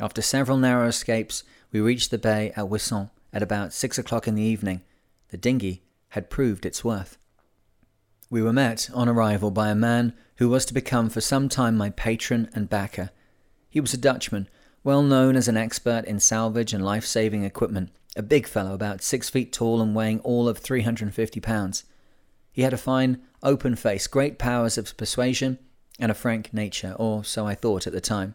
After 0.00 0.22
several 0.22 0.58
narrow 0.58 0.88
escapes, 0.88 1.44
we 1.70 1.80
reached 1.80 2.10
the 2.10 2.18
bay 2.18 2.52
at 2.56 2.68
Wissant 2.68 3.10
at 3.32 3.42
about 3.42 3.72
six 3.72 3.98
o'clock 3.98 4.26
in 4.26 4.34
the 4.34 4.42
evening, 4.42 4.82
the 5.28 5.36
dinghy 5.36 5.82
had 6.10 6.30
proved 6.30 6.66
its 6.66 6.84
worth. 6.84 7.16
We 8.28 8.42
were 8.42 8.52
met 8.52 8.90
on 8.94 9.08
arrival 9.08 9.50
by 9.50 9.68
a 9.70 9.74
man 9.74 10.14
who 10.36 10.48
was 10.48 10.64
to 10.66 10.74
become 10.74 11.08
for 11.08 11.20
some 11.20 11.48
time 11.48 11.76
my 11.76 11.90
patron 11.90 12.48
and 12.54 12.68
backer. 12.68 13.10
He 13.68 13.80
was 13.80 13.94
a 13.94 13.98
Dutchman, 13.98 14.48
well 14.84 15.02
known 15.02 15.36
as 15.36 15.48
an 15.48 15.56
expert 15.56 16.04
in 16.04 16.18
salvage 16.18 16.72
and 16.72 16.84
life 16.84 17.04
saving 17.04 17.44
equipment, 17.44 17.90
a 18.16 18.22
big 18.22 18.46
fellow 18.46 18.74
about 18.74 19.02
six 19.02 19.30
feet 19.30 19.52
tall 19.52 19.80
and 19.80 19.94
weighing 19.94 20.20
all 20.20 20.48
of 20.48 20.58
350 20.58 21.40
pounds. 21.40 21.84
He 22.52 22.62
had 22.62 22.74
a 22.74 22.78
fine, 22.78 23.22
open 23.42 23.76
face, 23.76 24.06
great 24.06 24.38
powers 24.38 24.76
of 24.76 24.96
persuasion, 24.96 25.58
and 25.98 26.10
a 26.10 26.14
frank 26.14 26.52
nature, 26.52 26.94
or 26.98 27.24
so 27.24 27.46
I 27.46 27.54
thought 27.54 27.86
at 27.86 27.92
the 27.92 28.00
time. 28.00 28.34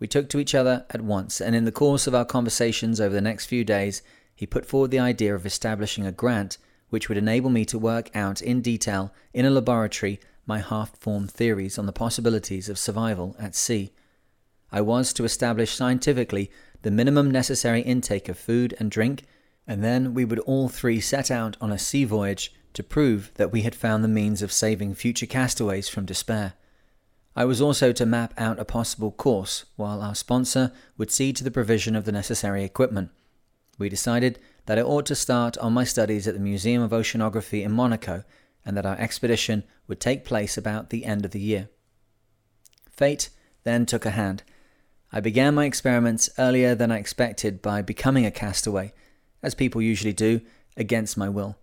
We 0.00 0.06
took 0.06 0.28
to 0.30 0.38
each 0.38 0.54
other 0.54 0.86
at 0.90 1.00
once, 1.00 1.40
and 1.40 1.54
in 1.54 1.64
the 1.64 1.72
course 1.72 2.06
of 2.06 2.14
our 2.14 2.24
conversations 2.24 3.00
over 3.00 3.14
the 3.14 3.20
next 3.20 3.46
few 3.46 3.64
days, 3.64 4.02
he 4.34 4.46
put 4.46 4.66
forward 4.66 4.90
the 4.90 4.98
idea 4.98 5.34
of 5.34 5.46
establishing 5.46 6.06
a 6.06 6.12
grant 6.12 6.58
which 6.90 7.08
would 7.08 7.18
enable 7.18 7.50
me 7.50 7.64
to 7.66 7.78
work 7.78 8.14
out 8.14 8.40
in 8.40 8.60
detail 8.60 9.12
in 9.32 9.44
a 9.44 9.50
laboratory 9.50 10.20
my 10.46 10.58
half 10.60 10.96
formed 10.96 11.30
theories 11.30 11.78
on 11.78 11.86
the 11.86 11.92
possibilities 11.92 12.68
of 12.68 12.78
survival 12.78 13.36
at 13.38 13.54
sea. 13.54 13.92
I 14.72 14.80
was 14.80 15.12
to 15.14 15.24
establish 15.24 15.74
scientifically 15.74 16.50
the 16.82 16.90
minimum 16.90 17.30
necessary 17.30 17.82
intake 17.82 18.28
of 18.28 18.38
food 18.38 18.74
and 18.78 18.90
drink, 18.90 19.24
and 19.66 19.84
then 19.84 20.14
we 20.14 20.24
would 20.24 20.38
all 20.40 20.68
three 20.68 21.00
set 21.00 21.30
out 21.30 21.56
on 21.60 21.70
a 21.70 21.78
sea 21.78 22.04
voyage 22.04 22.54
to 22.74 22.82
prove 22.82 23.30
that 23.34 23.52
we 23.52 23.62
had 23.62 23.74
found 23.74 24.02
the 24.02 24.08
means 24.08 24.42
of 24.42 24.52
saving 24.52 24.94
future 24.94 25.26
castaways 25.26 25.88
from 25.88 26.06
despair. 26.06 26.54
I 27.34 27.44
was 27.44 27.60
also 27.60 27.92
to 27.92 28.06
map 28.06 28.34
out 28.36 28.58
a 28.58 28.64
possible 28.64 29.12
course, 29.12 29.64
while 29.76 30.02
our 30.02 30.14
sponsor 30.14 30.72
would 30.96 31.10
see 31.10 31.32
to 31.32 31.44
the 31.44 31.50
provision 31.50 31.94
of 31.94 32.04
the 32.04 32.12
necessary 32.12 32.64
equipment. 32.64 33.10
We 33.78 33.88
decided 33.88 34.40
that 34.66 34.78
I 34.78 34.82
ought 34.82 35.06
to 35.06 35.14
start 35.14 35.56
on 35.58 35.72
my 35.72 35.84
studies 35.84 36.26
at 36.26 36.34
the 36.34 36.40
Museum 36.40 36.82
of 36.82 36.90
Oceanography 36.90 37.62
in 37.62 37.72
Monaco, 37.72 38.24
and 38.64 38.76
that 38.76 38.86
our 38.86 38.98
expedition 38.98 39.64
would 39.86 40.00
take 40.00 40.24
place 40.24 40.58
about 40.58 40.90
the 40.90 41.04
end 41.04 41.24
of 41.24 41.30
the 41.30 41.40
year. 41.40 41.68
Fate 42.90 43.30
then 43.62 43.86
took 43.86 44.04
a 44.04 44.10
hand. 44.10 44.42
I 45.12 45.20
began 45.20 45.54
my 45.54 45.64
experiments 45.64 46.28
earlier 46.38 46.74
than 46.74 46.90
I 46.90 46.98
expected 46.98 47.62
by 47.62 47.80
becoming 47.82 48.26
a 48.26 48.30
castaway, 48.30 48.92
as 49.42 49.54
people 49.54 49.80
usually 49.80 50.12
do, 50.12 50.40
against 50.76 51.16
my 51.16 51.28
will. 51.28 51.56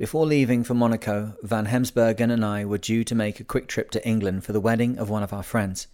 Before 0.00 0.24
leaving 0.24 0.64
for 0.64 0.72
Monaco, 0.72 1.34
Van 1.42 1.66
Hemsbergen 1.66 2.32
and 2.32 2.42
I 2.42 2.64
were 2.64 2.78
due 2.78 3.04
to 3.04 3.14
make 3.14 3.38
a 3.38 3.44
quick 3.44 3.68
trip 3.68 3.90
to 3.90 4.08
England 4.08 4.44
for 4.44 4.54
the 4.54 4.58
wedding 4.58 4.96
of 4.96 5.10
one 5.10 5.22
of 5.22 5.34
our 5.34 5.42
friends. 5.42 5.88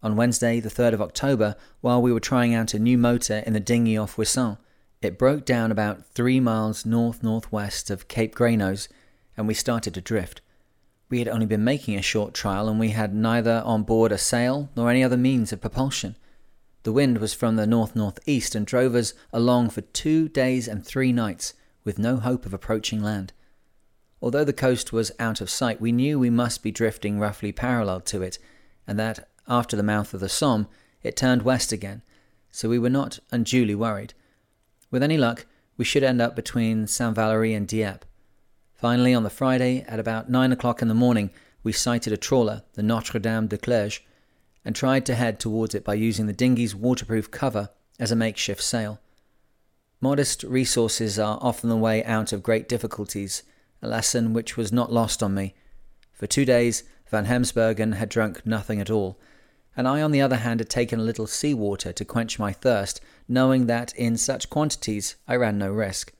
On 0.00 0.14
Wednesday, 0.14 0.60
the 0.60 0.68
3rd 0.68 0.92
of 0.92 1.02
October, 1.02 1.56
while 1.80 2.00
we 2.00 2.12
were 2.12 2.20
trying 2.20 2.54
out 2.54 2.72
a 2.72 2.78
new 2.78 2.96
motor 2.96 3.42
in 3.44 3.52
the 3.52 3.58
dinghy 3.58 3.96
off 3.96 4.16
Wissant, 4.16 4.58
it 5.00 5.18
broke 5.18 5.44
down 5.44 5.72
about 5.72 6.06
three 6.06 6.38
miles 6.38 6.86
north 6.86 7.24
northwest 7.24 7.90
of 7.90 8.06
Cape 8.06 8.36
Gris 8.36 8.58
Nez, 8.58 8.88
and 9.36 9.48
we 9.48 9.54
started 9.54 9.92
to 9.94 10.00
drift. 10.00 10.40
We 11.08 11.18
had 11.18 11.26
only 11.26 11.46
been 11.46 11.64
making 11.64 11.98
a 11.98 12.02
short 12.02 12.34
trial, 12.34 12.68
and 12.68 12.78
we 12.78 12.90
had 12.90 13.12
neither 13.12 13.60
on 13.64 13.82
board 13.82 14.12
a 14.12 14.18
sail 14.18 14.70
nor 14.76 14.88
any 14.88 15.02
other 15.02 15.16
means 15.16 15.52
of 15.52 15.60
propulsion. 15.60 16.14
The 16.84 16.92
wind 16.92 17.18
was 17.18 17.34
from 17.34 17.56
the 17.56 17.66
north 17.66 17.96
northeast 17.96 18.54
and 18.54 18.64
drove 18.64 18.94
us 18.94 19.14
along 19.32 19.70
for 19.70 19.80
two 19.80 20.28
days 20.28 20.68
and 20.68 20.86
three 20.86 21.10
nights 21.10 21.54
with 21.84 21.98
no 21.98 22.16
hope 22.16 22.46
of 22.46 22.54
approaching 22.54 23.02
land. 23.02 23.32
Although 24.20 24.44
the 24.44 24.52
coast 24.52 24.92
was 24.92 25.12
out 25.18 25.40
of 25.40 25.50
sight, 25.50 25.80
we 25.80 25.92
knew 25.92 26.18
we 26.18 26.30
must 26.30 26.62
be 26.62 26.70
drifting 26.70 27.18
roughly 27.18 27.50
parallel 27.52 28.00
to 28.02 28.22
it, 28.22 28.38
and 28.86 28.98
that 28.98 29.28
after 29.48 29.76
the 29.76 29.82
mouth 29.82 30.14
of 30.14 30.20
the 30.20 30.28
Somme 30.28 30.68
it 31.02 31.16
turned 31.16 31.42
west 31.42 31.72
again, 31.72 32.02
so 32.50 32.68
we 32.68 32.78
were 32.78 32.90
not 32.90 33.18
unduly 33.32 33.74
worried. 33.74 34.14
With 34.90 35.02
any 35.02 35.18
luck, 35.18 35.46
we 35.76 35.84
should 35.84 36.04
end 36.04 36.20
up 36.20 36.36
between 36.36 36.86
Saint 36.86 37.16
Valery 37.16 37.54
and 37.54 37.66
Dieppe. 37.66 38.06
Finally, 38.74 39.14
on 39.14 39.22
the 39.22 39.30
Friday, 39.30 39.84
at 39.88 39.98
about 39.98 40.30
nine 40.30 40.52
o'clock 40.52 40.82
in 40.82 40.88
the 40.88 40.94
morning, 40.94 41.30
we 41.62 41.72
sighted 41.72 42.12
a 42.12 42.16
trawler, 42.16 42.62
the 42.74 42.82
Notre 42.82 43.18
Dame 43.18 43.46
de 43.46 43.56
Clerge, 43.56 44.04
and 44.64 44.76
tried 44.76 45.06
to 45.06 45.14
head 45.14 45.40
towards 45.40 45.74
it 45.74 45.84
by 45.84 45.94
using 45.94 46.26
the 46.26 46.32
dinghy's 46.32 46.74
waterproof 46.74 47.30
cover 47.30 47.70
as 47.98 48.12
a 48.12 48.16
makeshift 48.16 48.62
sail. 48.62 49.00
Modest 50.02 50.42
resources 50.42 51.16
are 51.16 51.38
often 51.40 51.68
the 51.70 51.76
way 51.76 52.02
out 52.02 52.32
of 52.32 52.42
great 52.42 52.68
difficulties, 52.68 53.44
a 53.80 53.86
lesson 53.86 54.32
which 54.32 54.56
was 54.56 54.72
not 54.72 54.92
lost 54.92 55.22
on 55.22 55.32
me. 55.32 55.54
For 56.12 56.26
two 56.26 56.44
days, 56.44 56.82
Van 57.08 57.26
Hemsbergen 57.26 57.94
had 57.94 58.08
drunk 58.08 58.44
nothing 58.44 58.80
at 58.80 58.90
all, 58.90 59.20
and 59.76 59.86
I, 59.86 60.02
on 60.02 60.10
the 60.10 60.20
other 60.20 60.38
hand, 60.38 60.58
had 60.58 60.68
taken 60.68 60.98
a 60.98 61.04
little 61.04 61.28
sea 61.28 61.54
water 61.54 61.92
to 61.92 62.04
quench 62.04 62.36
my 62.36 62.52
thirst, 62.52 63.00
knowing 63.28 63.66
that 63.66 63.94
in 63.94 64.16
such 64.16 64.50
quantities 64.50 65.14
I 65.28 65.36
ran 65.36 65.56
no 65.56 65.70
risk. 65.70 66.12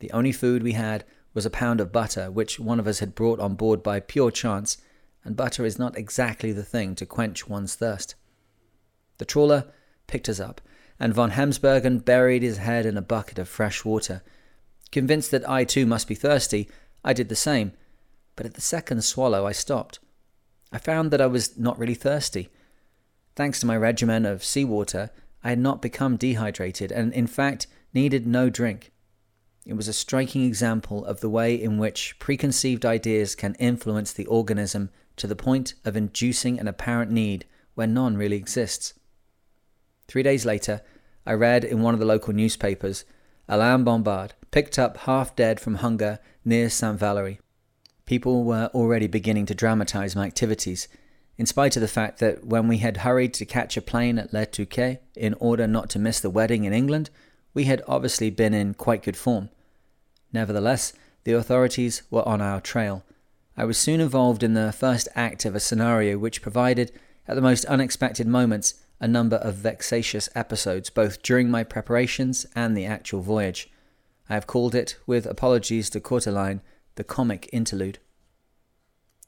The 0.00 0.12
only 0.12 0.30
food 0.30 0.62
we 0.62 0.72
had 0.72 1.02
was 1.32 1.46
a 1.46 1.50
pound 1.50 1.80
of 1.80 1.92
butter, 1.92 2.30
which 2.30 2.60
one 2.60 2.78
of 2.78 2.86
us 2.86 2.98
had 2.98 3.14
brought 3.14 3.40
on 3.40 3.54
board 3.54 3.82
by 3.82 3.98
pure 3.98 4.30
chance, 4.30 4.76
and 5.24 5.34
butter 5.34 5.64
is 5.64 5.78
not 5.78 5.96
exactly 5.96 6.52
the 6.52 6.62
thing 6.62 6.94
to 6.96 7.06
quench 7.06 7.48
one's 7.48 7.76
thirst. 7.76 8.14
The 9.16 9.24
trawler 9.24 9.72
picked 10.06 10.28
us 10.28 10.38
up, 10.38 10.60
and 10.98 11.14
von 11.14 11.32
Hemsbergen 11.32 12.04
buried 12.04 12.42
his 12.42 12.58
head 12.58 12.86
in 12.86 12.96
a 12.96 13.02
bucket 13.02 13.38
of 13.38 13.48
fresh 13.48 13.84
water. 13.84 14.22
Convinced 14.92 15.30
that 15.30 15.48
I 15.48 15.64
too 15.64 15.86
must 15.86 16.08
be 16.08 16.14
thirsty, 16.14 16.68
I 17.04 17.12
did 17.12 17.28
the 17.28 17.36
same, 17.36 17.72
but 18.34 18.46
at 18.46 18.54
the 18.54 18.60
second 18.60 19.02
swallow 19.02 19.46
I 19.46 19.52
stopped. 19.52 19.98
I 20.72 20.78
found 20.78 21.10
that 21.10 21.20
I 21.20 21.26
was 21.26 21.58
not 21.58 21.78
really 21.78 21.94
thirsty. 21.94 22.48
Thanks 23.34 23.60
to 23.60 23.66
my 23.66 23.76
regimen 23.76 24.24
of 24.24 24.44
seawater, 24.44 25.10
I 25.44 25.50
had 25.50 25.58
not 25.58 25.82
become 25.82 26.16
dehydrated 26.16 26.90
and, 26.90 27.12
in 27.12 27.26
fact, 27.26 27.66
needed 27.92 28.26
no 28.26 28.50
drink. 28.50 28.90
It 29.64 29.74
was 29.74 29.88
a 29.88 29.92
striking 29.92 30.44
example 30.44 31.04
of 31.04 31.20
the 31.20 31.28
way 31.28 31.54
in 31.54 31.78
which 31.78 32.18
preconceived 32.18 32.86
ideas 32.86 33.34
can 33.34 33.54
influence 33.56 34.12
the 34.12 34.26
organism 34.26 34.90
to 35.16 35.26
the 35.26 35.36
point 35.36 35.74
of 35.84 35.96
inducing 35.96 36.58
an 36.58 36.68
apparent 36.68 37.10
need 37.10 37.44
where 37.74 37.86
none 37.86 38.16
really 38.16 38.36
exists. 38.36 38.94
Three 40.08 40.22
days 40.22 40.44
later, 40.44 40.82
I 41.26 41.32
read 41.32 41.64
in 41.64 41.82
one 41.82 41.94
of 41.94 42.00
the 42.00 42.06
local 42.06 42.32
newspapers 42.32 43.04
Alain 43.48 43.84
Bombard 43.84 44.34
picked 44.50 44.78
up 44.78 44.96
half 44.98 45.36
dead 45.36 45.60
from 45.60 45.76
hunger 45.76 46.18
near 46.44 46.68
Saint 46.70 46.98
Valery. 46.98 47.40
People 48.04 48.44
were 48.44 48.70
already 48.72 49.06
beginning 49.06 49.46
to 49.46 49.54
dramatize 49.54 50.14
my 50.14 50.26
activities, 50.26 50.88
in 51.38 51.46
spite 51.46 51.76
of 51.76 51.82
the 51.82 51.88
fact 51.88 52.18
that 52.20 52.46
when 52.46 52.66
we 52.66 52.78
had 52.78 52.98
hurried 52.98 53.34
to 53.34 53.44
catch 53.44 53.76
a 53.76 53.82
plane 53.82 54.18
at 54.18 54.32
Le 54.32 54.46
Touquet 54.46 55.00
in 55.14 55.34
order 55.34 55.66
not 55.66 55.90
to 55.90 55.98
miss 55.98 56.20
the 56.20 56.30
wedding 56.30 56.64
in 56.64 56.72
England, 56.72 57.10
we 57.52 57.64
had 57.64 57.82
obviously 57.86 58.30
been 58.30 58.54
in 58.54 58.74
quite 58.74 59.02
good 59.02 59.16
form. 59.16 59.50
Nevertheless, 60.32 60.92
the 61.24 61.32
authorities 61.32 62.02
were 62.10 62.26
on 62.26 62.40
our 62.40 62.60
trail. 62.60 63.04
I 63.56 63.64
was 63.64 63.78
soon 63.78 64.00
involved 64.00 64.42
in 64.42 64.54
the 64.54 64.72
first 64.72 65.08
act 65.14 65.44
of 65.44 65.54
a 65.54 65.60
scenario 65.60 66.18
which 66.18 66.42
provided, 66.42 66.92
at 67.26 67.34
the 67.34 67.42
most 67.42 67.64
unexpected 67.66 68.26
moments, 68.26 68.74
a 69.00 69.08
number 69.08 69.36
of 69.36 69.54
vexatious 69.54 70.28
episodes, 70.34 70.90
both 70.90 71.22
during 71.22 71.50
my 71.50 71.62
preparations 71.64 72.46
and 72.54 72.76
the 72.76 72.86
actual 72.86 73.20
voyage. 73.20 73.70
I 74.28 74.34
have 74.34 74.46
called 74.46 74.74
it, 74.74 74.96
with 75.06 75.26
apologies 75.26 75.90
to 75.90 76.00
Courteline, 76.00 76.60
the 76.96 77.04
comic 77.04 77.48
interlude. 77.52 77.98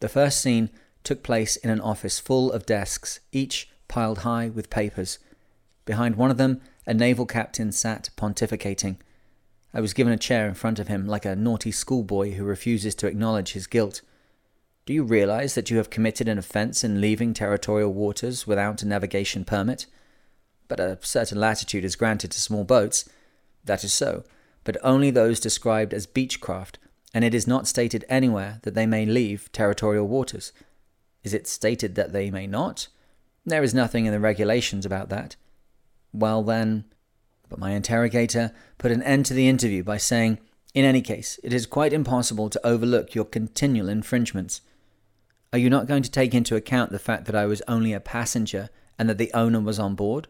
The 0.00 0.08
first 0.08 0.40
scene 0.40 0.70
took 1.04 1.22
place 1.22 1.56
in 1.56 1.70
an 1.70 1.80
office 1.80 2.18
full 2.18 2.52
of 2.52 2.66
desks, 2.66 3.20
each 3.32 3.70
piled 3.88 4.18
high 4.18 4.48
with 4.48 4.70
papers. 4.70 5.18
Behind 5.84 6.16
one 6.16 6.30
of 6.30 6.36
them, 6.36 6.60
a 6.86 6.94
naval 6.94 7.26
captain 7.26 7.72
sat 7.72 8.10
pontificating. 8.16 8.96
I 9.74 9.80
was 9.80 9.94
given 9.94 10.12
a 10.12 10.18
chair 10.18 10.48
in 10.48 10.54
front 10.54 10.78
of 10.78 10.88
him, 10.88 11.06
like 11.06 11.24
a 11.24 11.36
naughty 11.36 11.70
schoolboy 11.70 12.32
who 12.32 12.44
refuses 12.44 12.94
to 12.96 13.06
acknowledge 13.06 13.52
his 13.52 13.66
guilt. 13.66 14.00
Do 14.88 14.94
you 14.94 15.02
realize 15.02 15.54
that 15.54 15.68
you 15.68 15.76
have 15.76 15.90
committed 15.90 16.28
an 16.28 16.38
offense 16.38 16.82
in 16.82 16.98
leaving 16.98 17.34
territorial 17.34 17.92
waters 17.92 18.46
without 18.46 18.80
a 18.80 18.88
navigation 18.88 19.44
permit? 19.44 19.84
But 20.66 20.80
a 20.80 20.96
certain 21.02 21.38
latitude 21.38 21.84
is 21.84 21.94
granted 21.94 22.30
to 22.30 22.40
small 22.40 22.64
boats. 22.64 23.06
That 23.62 23.84
is 23.84 23.92
so, 23.92 24.24
but 24.64 24.78
only 24.82 25.10
those 25.10 25.40
described 25.40 25.92
as 25.92 26.06
beachcraft, 26.06 26.76
and 27.12 27.22
it 27.22 27.34
is 27.34 27.46
not 27.46 27.68
stated 27.68 28.06
anywhere 28.08 28.60
that 28.62 28.72
they 28.72 28.86
may 28.86 29.04
leave 29.04 29.52
territorial 29.52 30.08
waters. 30.08 30.54
Is 31.22 31.34
it 31.34 31.46
stated 31.46 31.94
that 31.96 32.14
they 32.14 32.30
may 32.30 32.46
not? 32.46 32.88
There 33.44 33.62
is 33.62 33.74
nothing 33.74 34.06
in 34.06 34.12
the 34.12 34.20
regulations 34.20 34.86
about 34.86 35.10
that. 35.10 35.36
Well, 36.14 36.42
then. 36.42 36.86
But 37.50 37.58
my 37.58 37.72
interrogator 37.72 38.52
put 38.78 38.90
an 38.90 39.02
end 39.02 39.26
to 39.26 39.34
the 39.34 39.50
interview 39.50 39.84
by 39.84 39.98
saying, 39.98 40.38
In 40.72 40.86
any 40.86 41.02
case, 41.02 41.38
it 41.44 41.52
is 41.52 41.66
quite 41.66 41.92
impossible 41.92 42.48
to 42.48 42.66
overlook 42.66 43.14
your 43.14 43.26
continual 43.26 43.90
infringements. 43.90 44.62
Are 45.50 45.58
you 45.58 45.70
not 45.70 45.86
going 45.86 46.02
to 46.02 46.10
take 46.10 46.34
into 46.34 46.56
account 46.56 46.92
the 46.92 46.98
fact 46.98 47.24
that 47.24 47.34
I 47.34 47.46
was 47.46 47.62
only 47.66 47.94
a 47.94 48.00
passenger 48.00 48.68
and 48.98 49.08
that 49.08 49.16
the 49.16 49.32
owner 49.32 49.60
was 49.60 49.78
on 49.78 49.94
board? 49.94 50.28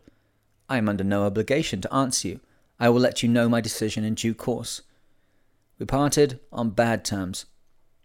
I 0.68 0.78
am 0.78 0.88
under 0.88 1.02
no 1.02 1.25
obligation 1.25 1.80
to 1.80 1.92
answer 1.92 2.28
you. 2.28 2.40
I 2.78 2.88
will 2.90 3.00
let 3.00 3.22
you 3.22 3.28
know 3.28 3.48
my 3.48 3.60
decision 3.60 4.04
in 4.04 4.14
due 4.14 4.34
course. 4.34 4.82
We 5.78 5.87
parted 5.87 6.38
on 6.52 6.70
bad 6.70 7.04
terms, 7.04 7.46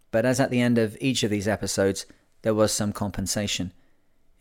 but 0.09 0.25
as 0.25 0.39
at 0.39 0.49
the 0.49 0.61
end 0.61 0.79
of 0.79 0.97
each 0.99 1.21
of 1.23 1.29
these 1.29 1.47
episodes, 1.47 2.07
there 2.41 2.55
was 2.55 2.71
some 2.71 2.91
compensation. 2.91 3.73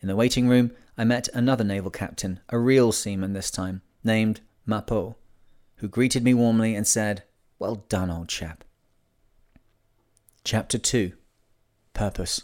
In 0.01 0.07
the 0.07 0.15
waiting 0.15 0.47
room, 0.47 0.71
I 0.97 1.03
met 1.03 1.29
another 1.33 1.63
naval 1.63 1.91
captain, 1.91 2.39
a 2.49 2.57
real 2.57 2.91
seaman 2.91 3.33
this 3.33 3.51
time, 3.51 3.83
named 4.03 4.41
Mapeau. 4.67 5.15
who 5.77 5.87
greeted 5.87 6.23
me 6.23 6.33
warmly 6.33 6.75
and 6.75 6.87
said, 6.87 7.23
Well 7.59 7.85
done, 7.87 8.09
old 8.09 8.29
chap. 8.29 8.63
Chapter 10.43 10.77
2 10.77 11.13
Purpose 11.93 12.43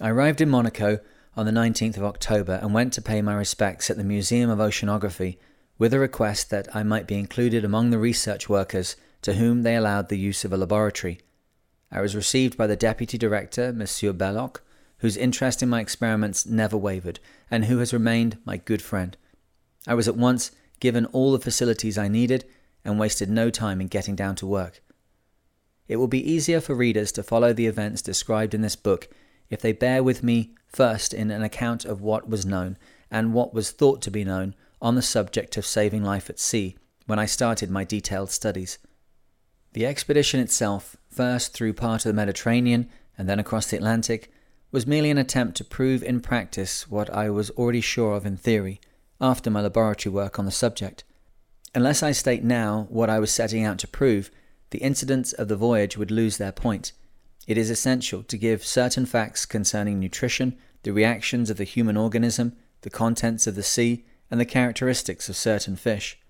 I 0.00 0.10
arrived 0.10 0.40
in 0.40 0.48
Monaco 0.48 1.00
on 1.36 1.44
the 1.44 1.52
19th 1.52 1.96
of 1.96 2.04
October 2.04 2.60
and 2.62 2.72
went 2.72 2.92
to 2.92 3.02
pay 3.02 3.20
my 3.20 3.34
respects 3.34 3.90
at 3.90 3.96
the 3.96 4.04
Museum 4.04 4.48
of 4.48 4.60
Oceanography 4.60 5.38
with 5.76 5.92
a 5.92 5.98
request 5.98 6.50
that 6.50 6.68
I 6.74 6.84
might 6.84 7.08
be 7.08 7.18
included 7.18 7.64
among 7.64 7.90
the 7.90 7.98
research 7.98 8.48
workers 8.48 8.94
to 9.22 9.34
whom 9.34 9.62
they 9.62 9.74
allowed 9.74 10.08
the 10.08 10.18
use 10.18 10.44
of 10.44 10.52
a 10.52 10.56
laboratory. 10.56 11.20
I 11.90 12.00
was 12.00 12.14
received 12.14 12.56
by 12.56 12.68
the 12.68 12.76
deputy 12.76 13.18
director, 13.18 13.72
Monsieur 13.72 14.12
Belloc, 14.12 14.62
whose 14.98 15.16
interest 15.16 15.64
in 15.64 15.68
my 15.68 15.80
experiments 15.80 16.46
never 16.46 16.76
wavered, 16.76 17.18
and 17.50 17.64
who 17.64 17.78
has 17.78 17.92
remained 17.92 18.38
my 18.44 18.56
good 18.56 18.82
friend. 18.82 19.16
I 19.86 19.94
was 19.94 20.06
at 20.06 20.16
once 20.16 20.52
given 20.78 21.06
all 21.06 21.32
the 21.32 21.40
facilities 21.40 21.98
I 21.98 22.06
needed 22.06 22.44
and 22.84 23.00
wasted 23.00 23.30
no 23.30 23.50
time 23.50 23.80
in 23.80 23.88
getting 23.88 24.14
down 24.14 24.36
to 24.36 24.46
work. 24.46 24.80
It 25.88 25.96
will 25.96 26.08
be 26.08 26.30
easier 26.30 26.60
for 26.60 26.74
readers 26.74 27.10
to 27.12 27.22
follow 27.24 27.52
the 27.52 27.66
events 27.66 28.02
described 28.02 28.54
in 28.54 28.60
this 28.60 28.76
book 28.76 29.08
if 29.50 29.60
they 29.60 29.72
bear 29.72 30.02
with 30.02 30.22
me 30.22 30.54
first 30.66 31.14
in 31.14 31.30
an 31.30 31.42
account 31.42 31.84
of 31.84 32.00
what 32.00 32.28
was 32.28 32.44
known 32.44 32.76
and 33.10 33.32
what 33.32 33.54
was 33.54 33.70
thought 33.70 34.02
to 34.02 34.10
be 34.10 34.24
known 34.24 34.54
on 34.80 34.94
the 34.94 35.02
subject 35.02 35.56
of 35.56 35.66
saving 35.66 36.04
life 36.04 36.28
at 36.28 36.38
sea 36.38 36.76
when 37.06 37.18
I 37.18 37.26
started 37.26 37.70
my 37.70 37.84
detailed 37.84 38.30
studies. 38.30 38.78
The 39.72 39.86
expedition 39.86 40.40
itself, 40.40 40.96
first 41.08 41.54
through 41.54 41.72
part 41.72 42.04
of 42.04 42.10
the 42.10 42.14
Mediterranean 42.14 42.88
and 43.16 43.28
then 43.28 43.38
across 43.38 43.70
the 43.70 43.76
Atlantic, 43.76 44.30
was 44.70 44.86
merely 44.86 45.10
an 45.10 45.18
attempt 45.18 45.56
to 45.56 45.64
prove 45.64 46.02
in 46.02 46.20
practice 46.20 46.88
what 46.90 47.08
I 47.10 47.30
was 47.30 47.50
already 47.50 47.80
sure 47.80 48.14
of 48.14 48.26
in 48.26 48.36
theory 48.36 48.80
after 49.20 49.50
my 49.50 49.60
laboratory 49.60 50.12
work 50.12 50.38
on 50.38 50.44
the 50.44 50.50
subject. 50.50 51.04
Unless 51.74 52.02
I 52.02 52.12
state 52.12 52.44
now 52.44 52.86
what 52.90 53.10
I 53.10 53.18
was 53.18 53.30
setting 53.30 53.64
out 53.64 53.78
to 53.78 53.88
prove, 53.88 54.30
the 54.70 54.78
incidents 54.78 55.32
of 55.32 55.48
the 55.48 55.56
voyage 55.56 55.96
would 55.96 56.10
lose 56.10 56.36
their 56.36 56.52
point, 56.52 56.92
it 57.48 57.56
is 57.56 57.70
essential 57.70 58.22
to 58.22 58.36
give 58.36 58.62
certain 58.62 59.06
facts 59.06 59.46
concerning 59.46 59.98
nutrition, 59.98 60.54
the 60.82 60.92
reactions 60.92 61.48
of 61.48 61.56
the 61.56 61.64
human 61.64 61.96
organism, 61.96 62.54
the 62.82 62.90
contents 62.90 63.46
of 63.46 63.54
the 63.54 63.62
sea, 63.62 64.04
and 64.30 64.38
the 64.38 64.44
characteristics 64.44 65.30
of 65.30 65.36
certain 65.36 65.74
fish. 65.74 66.20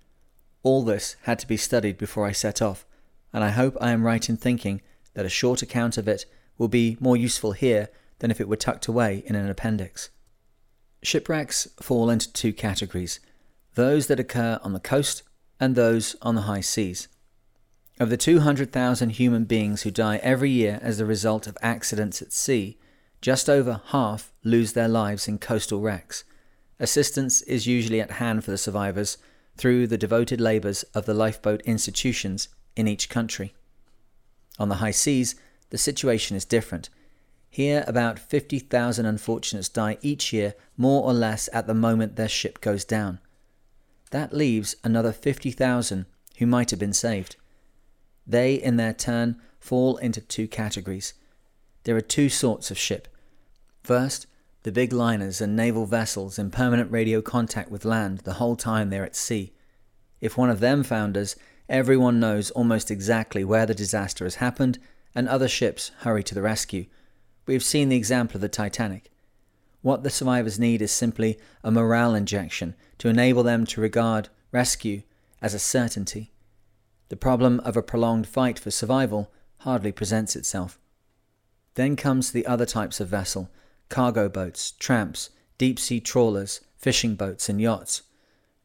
All 0.62 0.84
this 0.84 1.16
had 1.22 1.40
to 1.40 1.48
be 1.48 1.56
studied 1.56 1.98
before 1.98 2.24
I 2.24 2.30
set 2.30 2.62
off, 2.62 2.86
and 3.32 3.42
I 3.42 3.50
hope 3.50 3.76
I 3.80 3.90
am 3.90 4.04
right 4.04 4.28
in 4.28 4.36
thinking 4.36 4.80
that 5.14 5.26
a 5.26 5.28
short 5.28 5.60
account 5.60 5.98
of 5.98 6.06
it 6.06 6.24
will 6.56 6.68
be 6.68 6.96
more 7.00 7.16
useful 7.16 7.50
here 7.50 7.88
than 8.20 8.30
if 8.30 8.40
it 8.40 8.48
were 8.48 8.54
tucked 8.54 8.86
away 8.86 9.24
in 9.26 9.34
an 9.34 9.50
appendix. 9.50 10.10
Shipwrecks 11.02 11.66
fall 11.80 12.10
into 12.10 12.32
two 12.32 12.52
categories 12.52 13.18
those 13.74 14.06
that 14.06 14.20
occur 14.20 14.60
on 14.62 14.72
the 14.72 14.80
coast 14.80 15.24
and 15.58 15.74
those 15.74 16.14
on 16.22 16.36
the 16.36 16.42
high 16.42 16.60
seas. 16.60 17.08
Of 18.00 18.10
the 18.10 18.16
200,000 18.16 19.10
human 19.10 19.44
beings 19.44 19.82
who 19.82 19.90
die 19.90 20.18
every 20.18 20.50
year 20.50 20.78
as 20.82 21.00
a 21.00 21.04
result 21.04 21.48
of 21.48 21.58
accidents 21.60 22.22
at 22.22 22.32
sea, 22.32 22.78
just 23.20 23.50
over 23.50 23.80
half 23.86 24.32
lose 24.44 24.72
their 24.72 24.86
lives 24.86 25.26
in 25.26 25.38
coastal 25.38 25.80
wrecks. 25.80 26.22
Assistance 26.78 27.42
is 27.42 27.66
usually 27.66 28.00
at 28.00 28.12
hand 28.12 28.44
for 28.44 28.52
the 28.52 28.58
survivors 28.58 29.18
through 29.56 29.88
the 29.88 29.98
devoted 29.98 30.40
labours 30.40 30.84
of 30.94 31.06
the 31.06 31.14
lifeboat 31.14 31.60
institutions 31.62 32.48
in 32.76 32.86
each 32.86 33.08
country. 33.08 33.52
On 34.60 34.68
the 34.68 34.76
high 34.76 34.92
seas, 34.92 35.34
the 35.70 35.78
situation 35.78 36.36
is 36.36 36.44
different. 36.44 36.90
Here, 37.50 37.82
about 37.88 38.20
50,000 38.20 39.06
unfortunates 39.06 39.68
die 39.68 39.98
each 40.02 40.32
year, 40.32 40.54
more 40.76 41.02
or 41.02 41.12
less 41.12 41.48
at 41.52 41.66
the 41.66 41.74
moment 41.74 42.14
their 42.14 42.28
ship 42.28 42.60
goes 42.60 42.84
down. 42.84 43.18
That 44.12 44.32
leaves 44.32 44.76
another 44.84 45.10
50,000 45.10 46.06
who 46.36 46.46
might 46.46 46.70
have 46.70 46.78
been 46.78 46.92
saved. 46.92 47.34
They, 48.28 48.54
in 48.54 48.76
their 48.76 48.92
turn, 48.92 49.40
fall 49.58 49.96
into 49.96 50.20
two 50.20 50.46
categories. 50.46 51.14
There 51.84 51.96
are 51.96 52.02
two 52.02 52.28
sorts 52.28 52.70
of 52.70 52.76
ship. 52.76 53.08
First, 53.82 54.26
the 54.64 54.72
big 54.72 54.92
liners 54.92 55.40
and 55.40 55.56
naval 55.56 55.86
vessels 55.86 56.38
in 56.38 56.50
permanent 56.50 56.92
radio 56.92 57.22
contact 57.22 57.70
with 57.70 57.86
land 57.86 58.18
the 58.18 58.34
whole 58.34 58.54
time 58.54 58.90
they're 58.90 59.04
at 59.04 59.16
sea. 59.16 59.52
If 60.20 60.36
one 60.36 60.50
of 60.50 60.60
them 60.60 60.82
founders, 60.82 61.36
everyone 61.70 62.20
knows 62.20 62.50
almost 62.50 62.90
exactly 62.90 63.44
where 63.44 63.64
the 63.64 63.74
disaster 63.74 64.24
has 64.24 64.36
happened, 64.36 64.78
and 65.14 65.26
other 65.26 65.48
ships 65.48 65.90
hurry 66.00 66.22
to 66.24 66.34
the 66.34 66.42
rescue. 66.42 66.84
We 67.46 67.54
have 67.54 67.64
seen 67.64 67.88
the 67.88 67.96
example 67.96 68.36
of 68.36 68.42
the 68.42 68.48
Titanic. 68.48 69.10
What 69.80 70.02
the 70.02 70.10
survivors 70.10 70.58
need 70.58 70.82
is 70.82 70.90
simply 70.90 71.38
a 71.64 71.70
morale 71.70 72.14
injection 72.14 72.74
to 72.98 73.08
enable 73.08 73.42
them 73.42 73.64
to 73.66 73.80
regard 73.80 74.28
rescue 74.52 75.02
as 75.40 75.54
a 75.54 75.58
certainty 75.58 76.32
the 77.08 77.16
problem 77.16 77.60
of 77.60 77.76
a 77.76 77.82
prolonged 77.82 78.26
fight 78.26 78.58
for 78.58 78.70
survival 78.70 79.30
hardly 79.58 79.92
presents 79.92 80.36
itself. 80.36 80.78
Then 81.74 81.96
comes 81.96 82.32
the 82.32 82.46
other 82.46 82.66
types 82.66 83.00
of 83.00 83.08
vessel 83.08 83.50
cargo 83.88 84.28
boats, 84.28 84.72
tramps, 84.72 85.30
deep 85.56 85.78
sea 85.78 86.00
trawlers, 86.00 86.60
fishing 86.76 87.14
boats, 87.14 87.48
and 87.48 87.60
yachts. 87.60 88.02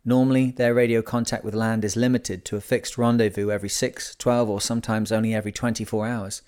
Normally, 0.04 0.52
their 0.52 0.74
radio 0.74 1.02
contact 1.02 1.46
with 1.46 1.56
land 1.56 1.86
is 1.86 1.96
limited 1.96 2.44
to 2.46 2.58
a 2.58 2.62
fixed 2.62 2.98
rendezvous 2.98 3.50
every 3.50 3.70
6, 3.70 4.16
12, 4.16 4.50
or 4.50 4.60
sometimes 4.60 5.14
only 5.14 5.34
every 5.34 5.54
24 5.54 6.06
hours. 6.06 6.42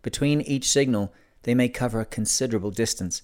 Between 0.00 0.40
each 0.40 0.70
signal, 0.70 1.12
they 1.42 1.54
may 1.54 1.68
cover 1.68 2.00
a 2.00 2.06
considerable 2.06 2.70
distance. 2.70 3.20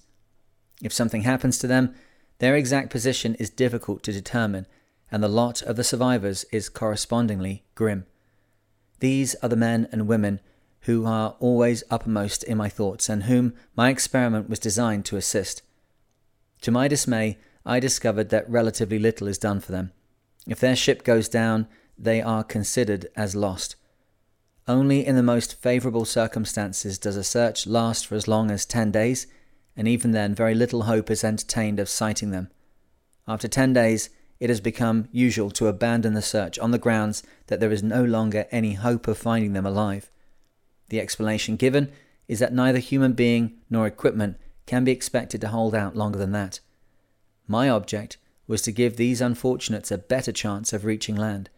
If 0.83 0.93
something 0.93 1.23
happens 1.23 1.57
to 1.59 1.67
them, 1.67 1.95
their 2.37 2.55
exact 2.55 2.91
position 2.91 3.35
is 3.35 3.49
difficult 3.49 4.03
to 4.03 4.11
determine 4.11 4.67
and 5.13 5.21
the 5.23 5.29
lot 5.29 5.61
of 5.61 5.75
the 5.75 5.83
survivors 5.83 6.43
is 6.51 6.69
correspondingly 6.69 7.63
grim. 7.75 8.03
These 8.99 9.35
are 9.43 9.49
the 9.49 9.55
men 9.55 9.87
and 9.91 10.07
women 10.07 10.39
who 10.81 11.05
are 11.05 11.35
always 11.39 11.83
uppermost 11.91 12.43
in 12.43 12.57
my 12.57 12.67
thoughts 12.67 13.09
and 13.09 13.23
whom 13.23 13.53
my 13.75 13.91
experiment 13.91 14.49
was 14.49 14.57
designed 14.57 15.05
to 15.05 15.15
assist. 15.15 15.61
To 16.61 16.71
my 16.71 16.87
dismay, 16.87 17.37
I 17.63 17.79
discovered 17.79 18.29
that 18.29 18.49
relatively 18.49 18.97
little 18.97 19.27
is 19.27 19.37
done 19.37 19.59
for 19.59 19.71
them. 19.71 19.91
If 20.47 20.59
their 20.59 20.75
ship 20.75 21.03
goes 21.03 21.29
down, 21.29 21.67
they 21.95 22.19
are 22.19 22.43
considered 22.43 23.05
as 23.15 23.35
lost. 23.35 23.75
Only 24.67 25.05
in 25.05 25.15
the 25.15 25.21
most 25.21 25.61
favourable 25.61 26.05
circumstances 26.05 26.97
does 26.97 27.17
a 27.17 27.23
search 27.23 27.67
last 27.67 28.07
for 28.07 28.15
as 28.15 28.27
long 28.27 28.49
as 28.49 28.65
ten 28.65 28.89
days, 28.89 29.27
and 29.77 29.87
even 29.87 30.09
then 30.09 30.33
very 30.33 30.55
little 30.55 30.83
hope 30.83 31.11
is 31.11 31.23
entertained 31.23 31.79
of 31.79 31.87
sighting 31.87 32.31
them. 32.31 32.49
After 33.27 33.47
ten 33.47 33.73
days, 33.73 34.09
it 34.43 34.49
has 34.49 34.59
become 34.59 35.07
usual 35.13 35.49
to 35.49 35.67
abandon 35.67 36.15
the 36.15 36.21
search 36.21 36.59
on 36.59 36.71
the 36.71 36.77
grounds 36.77 37.23
that 37.47 37.61
there 37.61 37.71
is 37.71 37.81
no 37.81 38.03
longer 38.03 38.45
any 38.51 38.73
hope 38.73 39.07
of 39.07 39.17
finding 39.17 39.53
them 39.53 39.65
alive. 39.65 40.11
The 40.89 40.99
explanation 40.99 41.55
given 41.55 41.93
is 42.27 42.39
that 42.39 42.51
neither 42.51 42.79
human 42.79 43.13
being 43.13 43.59
nor 43.69 43.87
equipment 43.87 44.35
can 44.65 44.83
be 44.83 44.91
expected 44.91 45.39
to 45.39 45.47
hold 45.47 45.73
out 45.73 45.95
longer 45.95 46.19
than 46.19 46.33
that. 46.33 46.59
My 47.47 47.69
object 47.69 48.17
was 48.45 48.61
to 48.63 48.73
give 48.73 48.97
these 48.97 49.21
unfortunates 49.21 49.91
a 49.91 49.97
better 49.97 50.33
chance 50.33 50.73
of 50.73 50.83
reaching 50.83 51.15
land. 51.15 51.49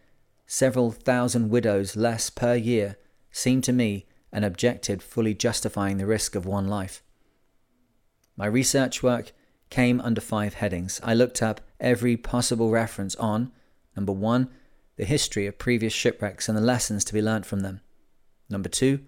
Several 0.46 0.92
thousand 0.92 1.50
widows 1.50 1.96
less 1.96 2.30
per 2.30 2.54
year 2.54 2.98
seemed 3.32 3.64
to 3.64 3.72
me 3.72 4.06
an 4.30 4.44
objective 4.44 5.02
fully 5.02 5.34
justifying 5.34 5.96
the 5.96 6.06
risk 6.06 6.36
of 6.36 6.46
one 6.46 6.68
life. 6.68 7.02
My 8.36 8.46
research 8.46 9.02
work 9.02 9.32
came 9.70 10.00
under 10.00 10.20
five 10.20 10.54
headings. 10.54 11.00
I 11.02 11.14
looked 11.14 11.42
up 11.42 11.60
every 11.80 12.16
possible 12.16 12.70
reference 12.70 13.14
on 13.16 13.52
number 13.94 14.12
one, 14.12 14.48
the 14.96 15.04
history 15.04 15.46
of 15.46 15.58
previous 15.58 15.92
shipwrecks 15.92 16.48
and 16.48 16.56
the 16.56 16.62
lessons 16.62 17.04
to 17.04 17.14
be 17.14 17.22
learnt 17.22 17.46
from 17.46 17.60
them. 17.60 17.80
Number 18.48 18.68
two, 18.68 19.00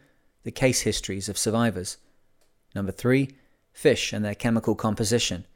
the 0.42 0.50
case 0.50 0.80
histories 0.80 1.28
of 1.28 1.38
survivors. 1.38 1.98
Number 2.74 2.92
three, 2.92 3.30
fish 3.72 4.12
and 4.12 4.24
their 4.24 4.34
chemical 4.34 4.74
composition. 4.74 5.46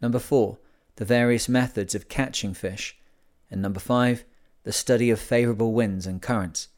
Number 0.00 0.18
four, 0.18 0.58
the 0.96 1.04
various 1.04 1.48
methods 1.48 1.94
of 1.94 2.08
catching 2.08 2.54
fish. 2.54 2.96
And 3.50 3.62
number 3.62 3.80
five, 3.80 4.24
the 4.64 4.72
study 4.72 5.10
of 5.10 5.20
favourable 5.20 5.72
winds 5.72 6.06
and 6.06 6.20
currents. 6.20 6.68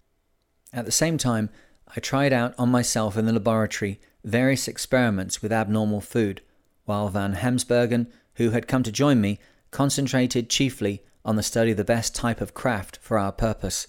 At 0.73 0.85
the 0.85 0.93
same 0.93 1.19
time, 1.19 1.51
I 1.97 2.01
tried 2.01 2.33
out 2.33 2.55
on 2.59 2.71
myself 2.71 3.17
in 3.17 3.27
the 3.27 3.33
laboratory 3.33 4.01
various 4.25 4.69
experiments 4.69 5.43
with 5.43 5.53
abnormal 5.53 6.01
food 6.01 6.41
while 6.85 7.09
Van 7.09 7.35
Hemsbergen, 7.35 8.07
who 8.35 8.51
had 8.51 8.69
come 8.69 8.83
to 8.83 8.93
join 8.93 9.21
me, 9.21 9.39
concentrated 9.71 10.51
chiefly 10.51 11.03
on 11.25 11.37
the 11.37 11.43
study 11.43 11.71
of 11.71 11.77
the 11.77 11.85
best 11.85 12.15
type 12.15 12.41
of 12.41 12.55
craft 12.55 12.99
for 13.01 13.19
our 13.19 13.33
purpose. 13.33 13.89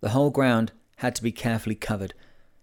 The 0.00 0.10
whole 0.10 0.30
ground 0.30 0.72
had 0.96 1.14
to 1.16 1.22
be 1.22 1.32
carefully 1.32 1.74
covered. 1.74 2.14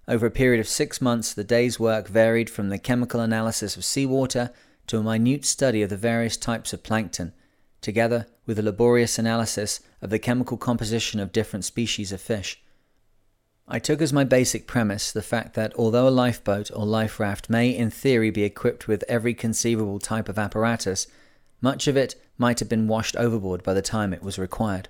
Over 0.07 0.25
a 0.25 0.31
period 0.31 0.59
of 0.59 0.67
six 0.67 1.01
months, 1.01 1.33
the 1.33 1.43
day's 1.43 1.79
work 1.79 2.07
varied 2.07 2.49
from 2.49 2.69
the 2.69 2.77
chemical 2.77 3.19
analysis 3.19 3.75
of 3.77 3.85
seawater 3.85 4.51
to 4.87 4.97
a 4.97 5.03
minute 5.03 5.45
study 5.45 5.81
of 5.81 5.89
the 5.89 5.97
various 5.97 6.37
types 6.37 6.73
of 6.73 6.83
plankton, 6.83 7.33
together 7.81 8.27
with 8.45 8.57
a 8.57 8.63
laborious 8.63 9.19
analysis 9.19 9.81
of 10.01 10.09
the 10.09 10.19
chemical 10.19 10.57
composition 10.57 11.19
of 11.19 11.31
different 11.31 11.65
species 11.65 12.11
of 12.11 12.19
fish. 12.19 12.61
I 13.71 13.77
took 13.77 14.01
as 14.01 14.11
my 14.11 14.23
basic 14.23 14.65
premise 14.65 15.11
the 15.11 15.21
fact 15.21 15.53
that 15.53 15.75
although 15.75 16.07
a 16.07 16.09
lifeboat 16.09 16.71
or 16.73 16.87
life 16.87 17.19
raft 17.19 17.51
may 17.51 17.69
in 17.69 17.91
theory 17.91 18.31
be 18.31 18.41
equipped 18.41 18.87
with 18.87 19.03
every 19.07 19.35
conceivable 19.35 19.99
type 19.99 20.27
of 20.27 20.39
apparatus, 20.39 21.05
much 21.61 21.87
of 21.87 21.95
it 21.95 22.15
might 22.35 22.59
have 22.59 22.67
been 22.67 22.87
washed 22.87 23.15
overboard 23.15 23.61
by 23.61 23.75
the 23.75 23.83
time 23.83 24.11
it 24.11 24.23
was 24.23 24.39
required. 24.39 24.89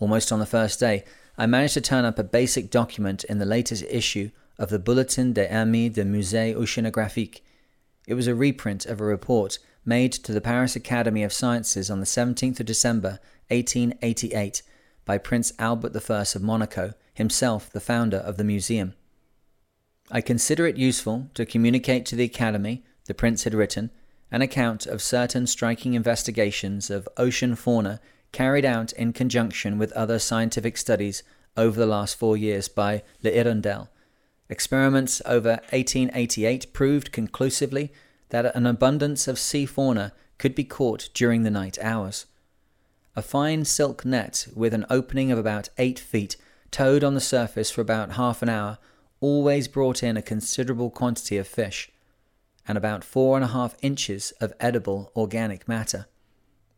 almost 0.00 0.32
on 0.32 0.40
the 0.40 0.46
first 0.46 0.80
day, 0.80 1.04
I 1.38 1.46
managed 1.46 1.74
to 1.74 1.80
turn 1.80 2.04
up 2.04 2.18
a 2.18 2.24
basic 2.24 2.68
document 2.68 3.22
in 3.24 3.38
the 3.38 3.46
latest 3.46 3.84
issue 3.88 4.30
of 4.58 4.68
the 4.68 4.80
Bulletin 4.80 5.32
des 5.32 5.46
Amis 5.46 5.90
de 5.90 6.04
Musée 6.04 6.56
Oceanographique. 6.56 7.42
It 8.08 8.14
was 8.14 8.26
a 8.26 8.34
reprint 8.34 8.86
of 8.86 9.00
a 9.00 9.04
report 9.04 9.60
made 9.84 10.12
to 10.12 10.32
the 10.32 10.40
Paris 10.40 10.74
Academy 10.74 11.22
of 11.22 11.32
Sciences 11.32 11.90
on 11.90 12.00
the 12.00 12.06
17th 12.06 12.58
of 12.58 12.66
December 12.66 13.20
1888 13.50 14.62
by 15.04 15.18
Prince 15.18 15.52
Albert 15.58 15.96
I 16.10 16.20
of 16.20 16.42
Monaco, 16.42 16.94
himself 17.14 17.70
the 17.70 17.80
founder 17.80 18.18
of 18.18 18.36
the 18.36 18.44
museum. 18.44 18.94
I 20.10 20.20
consider 20.20 20.66
it 20.66 20.76
useful 20.76 21.30
to 21.34 21.46
communicate 21.46 22.06
to 22.06 22.16
the 22.16 22.24
Academy, 22.24 22.84
the 23.06 23.14
Prince 23.14 23.44
had 23.44 23.54
written, 23.54 23.90
an 24.30 24.42
account 24.42 24.86
of 24.86 25.02
certain 25.02 25.46
striking 25.46 25.94
investigations 25.94 26.90
of 26.90 27.08
ocean 27.16 27.54
fauna 27.54 28.00
carried 28.32 28.64
out 28.64 28.92
in 28.92 29.12
conjunction 29.12 29.78
with 29.78 29.92
other 29.92 30.18
scientific 30.18 30.76
studies 30.76 31.22
over 31.56 31.78
the 31.78 31.86
last 31.86 32.16
four 32.16 32.36
years 32.36 32.68
by 32.68 33.02
Le 33.22 33.30
L'Hirondelle. 33.30 33.88
Experiments 34.48 35.20
over 35.26 35.60
1888 35.70 36.72
proved 36.72 37.12
conclusively 37.12 37.92
that 38.30 38.54
an 38.56 38.66
abundance 38.66 39.28
of 39.28 39.38
sea 39.38 39.66
fauna 39.66 40.12
could 40.38 40.54
be 40.54 40.64
caught 40.64 41.10
during 41.14 41.42
the 41.42 41.50
night 41.50 41.78
hours. 41.80 42.26
A 43.14 43.20
fine 43.22 43.66
silk 43.66 44.06
net 44.06 44.46
with 44.54 44.72
an 44.72 44.86
opening 44.88 45.30
of 45.30 45.38
about 45.38 45.68
eight 45.76 45.98
feet, 45.98 46.36
towed 46.70 47.04
on 47.04 47.14
the 47.14 47.20
surface 47.20 47.70
for 47.70 47.82
about 47.82 48.12
half 48.12 48.40
an 48.40 48.48
hour, 48.48 48.78
always 49.20 49.68
brought 49.68 50.02
in 50.02 50.16
a 50.16 50.22
considerable 50.22 50.88
quantity 50.88 51.36
of 51.36 51.46
fish, 51.46 51.90
and 52.66 52.78
about 52.78 53.04
four 53.04 53.36
and 53.36 53.44
a 53.44 53.48
half 53.48 53.76
inches 53.82 54.32
of 54.40 54.54
edible 54.58 55.12
organic 55.14 55.68
matter. 55.68 56.06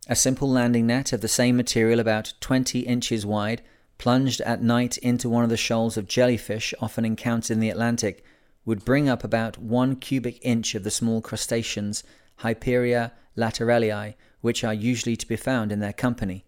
A 0.08 0.16
simple 0.16 0.50
landing 0.50 0.88
net 0.88 1.12
of 1.12 1.20
the 1.20 1.28
same 1.28 1.56
material, 1.56 2.00
about 2.00 2.34
20 2.40 2.80
inches 2.80 3.24
wide, 3.24 3.62
plunged 3.96 4.40
at 4.40 4.60
night 4.60 4.98
into 4.98 5.28
one 5.28 5.44
of 5.44 5.50
the 5.50 5.56
shoals 5.56 5.96
of 5.96 6.08
jellyfish 6.08 6.74
often 6.80 7.04
encountered 7.04 7.52
in 7.54 7.60
the 7.60 7.70
Atlantic, 7.70 8.24
would 8.64 8.84
bring 8.84 9.08
up 9.08 9.22
about 9.22 9.58
one 9.58 9.94
cubic 9.94 10.38
inch 10.42 10.74
of 10.74 10.82
the 10.82 10.90
small 10.90 11.20
crustaceans 11.20 12.02
Hyperia 12.40 13.12
lateralii, 13.36 14.14
which 14.40 14.64
are 14.64 14.74
usually 14.74 15.16
to 15.16 15.26
be 15.26 15.36
found 15.36 15.72
in 15.72 15.80
their 15.80 15.92
company. 15.92 16.44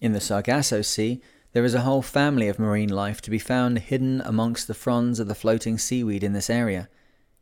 In 0.00 0.12
the 0.12 0.20
Sargasso 0.20 0.82
Sea, 0.82 1.22
there 1.52 1.64
is 1.64 1.74
a 1.74 1.82
whole 1.82 2.02
family 2.02 2.48
of 2.48 2.58
marine 2.58 2.88
life 2.88 3.22
to 3.22 3.30
be 3.30 3.38
found 3.38 3.78
hidden 3.78 4.20
amongst 4.24 4.66
the 4.66 4.74
fronds 4.74 5.20
of 5.20 5.28
the 5.28 5.34
floating 5.34 5.78
seaweed 5.78 6.24
in 6.24 6.32
this 6.32 6.50
area. 6.50 6.88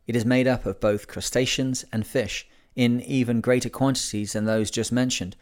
It 0.07 0.15
is 0.15 0.27
made 0.27 0.47
up 0.47 0.67
of 0.67 0.81
both 0.81 1.09
crustaceans 1.09 1.85
and 1.93 2.07
fish, 2.07 2.47
in 2.77 3.01
even 3.01 3.41
greater 3.41 3.69
quantities 3.69 4.33
than 4.33 4.45
those 4.45 4.71
just 4.71 4.93
mentioned, 4.93 5.37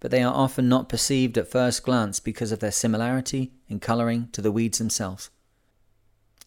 but 0.00 0.10
they 0.10 0.22
are 0.22 0.34
often 0.34 0.68
not 0.68 0.88
perceived 0.88 1.38
at 1.38 1.50
first 1.50 1.82
glance 1.82 2.20
because 2.20 2.52
of 2.52 2.60
their 2.60 2.72
similarity 2.72 3.52
in 3.68 3.80
colouring 3.80 4.28
to 4.32 4.42
the 4.42 4.52
weeds 4.52 4.78
themselves. 4.78 5.30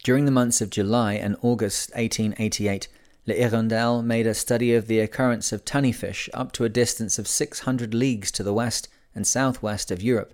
During 0.03 0.25
the 0.25 0.31
months 0.31 0.61
of 0.61 0.69
July 0.69 1.13
and 1.13 1.35
August 1.41 1.89
1888, 1.91 2.87
L'Hirondelle 3.29 4.03
made 4.03 4.25
a 4.25 4.33
study 4.33 4.73
of 4.73 4.87
the 4.87 4.99
occurrence 4.99 5.51
of 5.51 5.63
tunnyfish 5.63 6.29
up 6.33 6.51
to 6.51 6.63
a 6.63 6.69
distance 6.69 7.19
of 7.19 7.27
600 7.27 7.93
leagues 7.93 8.31
to 8.31 8.41
the 8.41 8.53
west 8.53 8.89
and 9.13 9.27
southwest 9.27 9.91
of 9.91 10.01
Europe. 10.01 10.33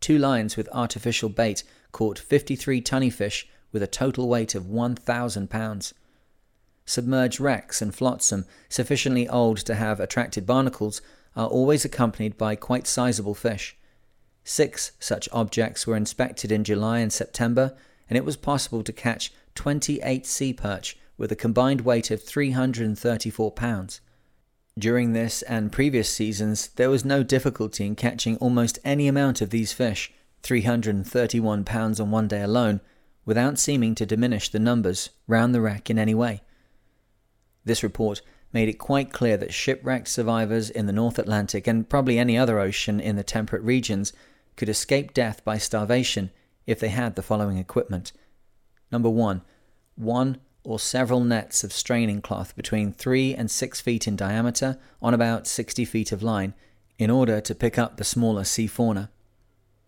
Two 0.00 0.16
lines 0.16 0.56
with 0.56 0.68
artificial 0.72 1.28
bait 1.28 1.62
caught 1.92 2.18
53 2.18 2.80
tunnyfish 2.80 3.44
with 3.72 3.82
a 3.82 3.86
total 3.86 4.26
weight 4.26 4.54
of 4.54 4.66
1,000 4.66 5.50
pounds. 5.50 5.92
Submerged 6.86 7.40
wrecks 7.40 7.82
and 7.82 7.94
flotsam, 7.94 8.46
sufficiently 8.70 9.28
old 9.28 9.58
to 9.58 9.74
have 9.74 10.00
attracted 10.00 10.46
barnacles, 10.46 11.02
are 11.36 11.48
always 11.48 11.84
accompanied 11.84 12.38
by 12.38 12.56
quite 12.56 12.86
sizable 12.86 13.34
fish. 13.34 13.76
Six 14.44 14.92
such 14.98 15.28
objects 15.30 15.86
were 15.86 15.96
inspected 15.96 16.50
in 16.50 16.64
July 16.64 17.00
and 17.00 17.12
September, 17.12 17.76
and 18.08 18.16
it 18.16 18.24
was 18.24 18.36
possible 18.38 18.82
to 18.82 18.92
catch 18.92 19.30
28 19.54 20.26
sea 20.26 20.54
perch 20.54 20.96
with 21.16 21.30
a 21.30 21.36
combined 21.36 21.82
weight 21.82 22.10
of 22.10 22.22
334 22.22 23.52
pounds. 23.52 24.00
During 24.78 25.12
this 25.12 25.42
and 25.42 25.70
previous 25.70 26.10
seasons, 26.10 26.68
there 26.76 26.90
was 26.90 27.04
no 27.04 27.22
difficulty 27.22 27.86
in 27.86 27.94
catching 27.94 28.36
almost 28.38 28.78
any 28.84 29.06
amount 29.06 29.40
of 29.40 29.50
these 29.50 29.72
fish, 29.72 30.12
331 30.42 31.64
pounds 31.64 32.00
on 32.00 32.10
one 32.10 32.26
day 32.26 32.42
alone, 32.42 32.80
without 33.24 33.58
seeming 33.58 33.94
to 33.94 34.04
diminish 34.04 34.48
the 34.48 34.58
numbers 34.58 35.10
round 35.28 35.54
the 35.54 35.60
wreck 35.60 35.88
in 35.88 35.98
any 35.98 36.14
way. 36.14 36.42
This 37.64 37.82
report 37.82 38.20
made 38.52 38.68
it 38.68 38.78
quite 38.78 39.12
clear 39.12 39.36
that 39.36 39.54
shipwrecked 39.54 40.08
survivors 40.08 40.70
in 40.70 40.86
the 40.86 40.92
North 40.92 41.18
Atlantic 41.18 41.66
and 41.66 41.88
probably 41.88 42.18
any 42.18 42.36
other 42.36 42.58
ocean 42.58 43.00
in 43.00 43.16
the 43.16 43.24
temperate 43.24 43.62
regions 43.62 44.12
could 44.56 44.68
escape 44.68 45.14
death 45.14 45.44
by 45.44 45.58
starvation 45.58 46.30
if 46.66 46.78
they 46.78 46.88
had 46.88 47.16
the 47.16 47.22
following 47.22 47.58
equipment. 47.58 48.12
Number 48.92 49.10
one, 49.10 49.42
one 49.96 50.38
or 50.64 50.78
several 50.78 51.20
nets 51.20 51.62
of 51.62 51.72
straining 51.72 52.20
cloth 52.20 52.56
between 52.56 52.92
3 52.92 53.34
and 53.34 53.50
6 53.50 53.80
feet 53.80 54.08
in 54.08 54.16
diameter 54.16 54.78
on 55.00 55.14
about 55.14 55.46
60 55.46 55.84
feet 55.84 56.10
of 56.10 56.22
line 56.22 56.54
in 56.98 57.10
order 57.10 57.40
to 57.40 57.54
pick 57.54 57.78
up 57.78 57.96
the 57.96 58.04
smaller 58.04 58.44
sea 58.44 58.66
fauna. 58.66 59.10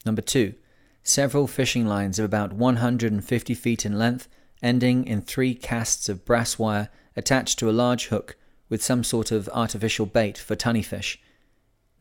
Number 0.05 0.23
2. 0.23 0.55
Several 1.03 1.47
fishing 1.47 1.87
lines 1.87 2.19
of 2.19 2.25
about 2.25 2.53
150 2.53 3.55
feet 3.55 3.87
in 3.87 3.99
length, 3.99 4.29
ending 4.63 5.07
in 5.07 5.23
three 5.23 5.55
casts 5.55 6.09
of 6.09 6.25
brass 6.25 6.59
wire 6.59 6.89
attached 7.17 7.59
to 7.59 7.71
a 7.71 7.73
large 7.73 8.07
hook 8.07 8.37
with 8.69 8.83
some 8.83 9.05
sort 9.05 9.31
of 9.31 9.49
artificial 9.53 10.07
bait 10.07 10.37
for 10.37 10.57
tunny 10.57 10.83
fish. 10.83 11.21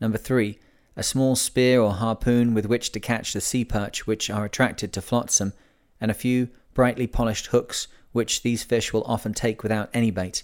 Number 0.00 0.18
3. 0.18 0.58
A 0.96 1.02
small 1.02 1.36
spear 1.36 1.80
or 1.80 1.92
harpoon 1.92 2.54
with 2.54 2.66
which 2.66 2.90
to 2.92 3.00
catch 3.00 3.32
the 3.32 3.40
sea 3.40 3.64
perch 3.64 4.06
which 4.06 4.28
are 4.30 4.44
attracted 4.44 4.92
to 4.92 5.02
flotsam, 5.02 5.52
and 6.00 6.10
a 6.10 6.14
few 6.14 6.48
brightly 6.74 7.06
polished 7.06 7.46
hooks 7.46 7.88
which 8.16 8.42
these 8.42 8.64
fish 8.64 8.92
will 8.92 9.04
often 9.04 9.34
take 9.34 9.62
without 9.62 9.90
any 9.92 10.10
bait. 10.10 10.42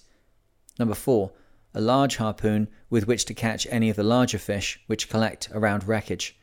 Number 0.78 0.94
4. 0.94 1.32
A 1.74 1.80
large 1.80 2.16
harpoon 2.16 2.68
with 2.90 3.06
which 3.06 3.24
to 3.24 3.35
catch 3.35 3.66
any 3.70 3.88
of 3.88 3.96
the 3.96 4.02
larger 4.02 4.38
fish 4.38 4.78
which 4.87 5.08
collect 5.08 5.48
around 5.52 5.88
wreckage. 5.88 6.37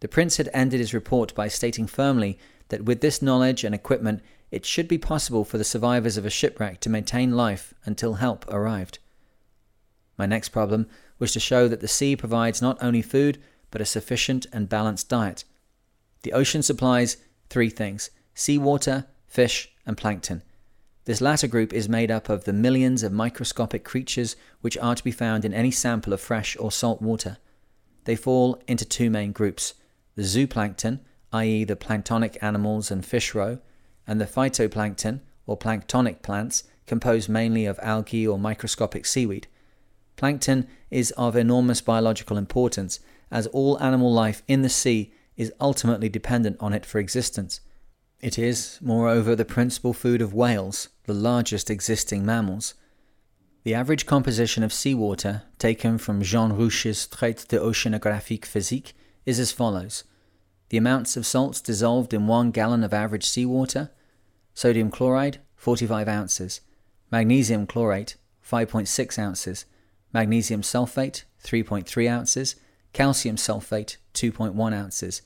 The 0.00 0.08
prince 0.08 0.36
had 0.36 0.50
ended 0.52 0.80
his 0.80 0.92
report 0.92 1.34
by 1.34 1.48
stating 1.48 1.86
firmly 1.86 2.38
that 2.68 2.84
with 2.84 3.00
this 3.00 3.22
knowledge 3.22 3.64
and 3.64 3.74
equipment 3.74 4.22
it 4.50 4.66
should 4.66 4.86
be 4.86 4.98
possible 4.98 5.44
for 5.44 5.56
the 5.56 5.64
survivors 5.64 6.18
of 6.18 6.26
a 6.26 6.30
shipwreck 6.30 6.78
to 6.80 6.90
maintain 6.90 7.32
life 7.32 7.72
until 7.86 8.14
help 8.14 8.46
arrived. 8.52 8.98
My 10.18 10.26
next 10.26 10.50
problem 10.50 10.86
was 11.18 11.32
to 11.32 11.40
show 11.40 11.68
that 11.68 11.80
the 11.80 11.88
sea 11.88 12.16
provides 12.16 12.60
not 12.60 12.76
only 12.82 13.02
food, 13.02 13.40
but 13.70 13.80
a 13.80 13.86
sufficient 13.86 14.46
and 14.52 14.68
balanced 14.68 15.08
diet. 15.08 15.44
The 16.22 16.34
ocean 16.34 16.62
supplies 16.62 17.16
three 17.48 17.70
things 17.70 18.10
seawater, 18.34 19.06
fish, 19.26 19.73
and 19.86 19.96
plankton. 19.96 20.42
This 21.04 21.20
latter 21.20 21.46
group 21.46 21.72
is 21.72 21.88
made 21.88 22.10
up 22.10 22.28
of 22.28 22.44
the 22.44 22.52
millions 22.52 23.02
of 23.02 23.12
microscopic 23.12 23.84
creatures 23.84 24.36
which 24.62 24.78
are 24.78 24.94
to 24.94 25.04
be 25.04 25.10
found 25.10 25.44
in 25.44 25.52
any 25.52 25.70
sample 25.70 26.12
of 26.12 26.20
fresh 26.20 26.56
or 26.58 26.72
salt 26.72 27.02
water. 27.02 27.36
They 28.04 28.16
fall 28.16 28.62
into 28.66 28.84
two 28.84 29.10
main 29.10 29.32
groups 29.32 29.74
the 30.16 30.22
zooplankton, 30.22 31.00
i.e., 31.32 31.64
the 31.64 31.74
planktonic 31.74 32.36
animals 32.40 32.90
and 32.90 33.04
fish 33.04 33.34
roe, 33.34 33.58
and 34.06 34.20
the 34.20 34.26
phytoplankton, 34.26 35.20
or 35.46 35.58
planktonic 35.58 36.22
plants, 36.22 36.64
composed 36.86 37.28
mainly 37.28 37.66
of 37.66 37.80
algae 37.82 38.26
or 38.26 38.38
microscopic 38.38 39.04
seaweed. 39.04 39.48
Plankton 40.16 40.68
is 40.90 41.10
of 41.12 41.34
enormous 41.34 41.80
biological 41.80 42.38
importance, 42.38 43.00
as 43.30 43.48
all 43.48 43.82
animal 43.82 44.12
life 44.12 44.42
in 44.46 44.62
the 44.62 44.68
sea 44.68 45.12
is 45.36 45.52
ultimately 45.60 46.08
dependent 46.08 46.56
on 46.60 46.72
it 46.72 46.86
for 46.86 46.98
existence. 46.98 47.60
It 48.24 48.38
is, 48.38 48.78
moreover, 48.80 49.36
the 49.36 49.44
principal 49.44 49.92
food 49.92 50.22
of 50.22 50.32
whales, 50.32 50.88
the 51.04 51.12
largest 51.12 51.68
existing 51.68 52.24
mammals. 52.24 52.72
The 53.64 53.74
average 53.74 54.06
composition 54.06 54.62
of 54.62 54.72
seawater, 54.72 55.42
taken 55.58 55.98
from 55.98 56.22
Jean 56.22 56.54
Rouche's 56.54 57.06
Traité 57.06 57.46
d'Oceanographique 57.46 58.46
Physique, 58.46 58.94
is 59.26 59.38
as 59.38 59.52
follows. 59.52 60.04
The 60.70 60.78
amounts 60.78 61.18
of 61.18 61.26
salts 61.26 61.60
dissolved 61.60 62.14
in 62.14 62.26
one 62.26 62.50
gallon 62.50 62.82
of 62.82 62.94
average 62.94 63.26
seawater 63.26 63.90
sodium 64.54 64.90
chloride, 64.90 65.40
45 65.56 66.08
ounces, 66.08 66.62
magnesium 67.10 67.66
chlorate, 67.66 68.16
5.6 68.42 69.18
ounces, 69.18 69.66
magnesium 70.14 70.62
sulfate, 70.62 71.24
3.3 71.42 72.08
ounces, 72.08 72.56
calcium 72.94 73.36
sulfate, 73.36 73.98
2.1 74.14 74.72
ounces, 74.72 75.20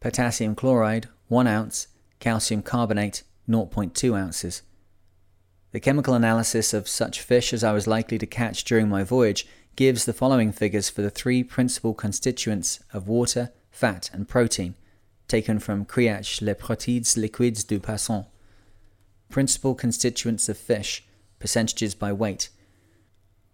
potassium 0.00 0.54
chloride, 0.54 1.08
1 1.28 1.46
ounce, 1.46 1.86
calcium 2.22 2.62
carbonate 2.62 3.24
0.2 3.48 4.16
ounces. 4.16 4.62
The 5.72 5.80
chemical 5.80 6.14
analysis 6.14 6.72
of 6.72 6.86
such 6.86 7.20
fish 7.20 7.52
as 7.52 7.64
I 7.64 7.72
was 7.72 7.88
likely 7.88 8.16
to 8.18 8.26
catch 8.26 8.62
during 8.62 8.88
my 8.88 9.02
voyage 9.02 9.44
gives 9.74 10.04
the 10.04 10.12
following 10.12 10.52
figures 10.52 10.88
for 10.88 11.02
the 11.02 11.10
three 11.10 11.42
principal 11.42 11.94
constituents 11.94 12.78
of 12.92 13.08
water, 13.08 13.50
fat, 13.72 14.08
and 14.12 14.28
protein, 14.28 14.76
taken 15.26 15.58
from 15.58 15.84
Kriach 15.84 16.40
Les 16.40 16.54
Protides 16.54 17.16
Liquides 17.16 17.64
du 17.64 17.80
Poisson. 17.80 18.26
Principal 19.28 19.74
constituents 19.74 20.48
of 20.48 20.56
fish, 20.56 21.04
percentages 21.40 21.96
by 21.96 22.12
weight. 22.12 22.50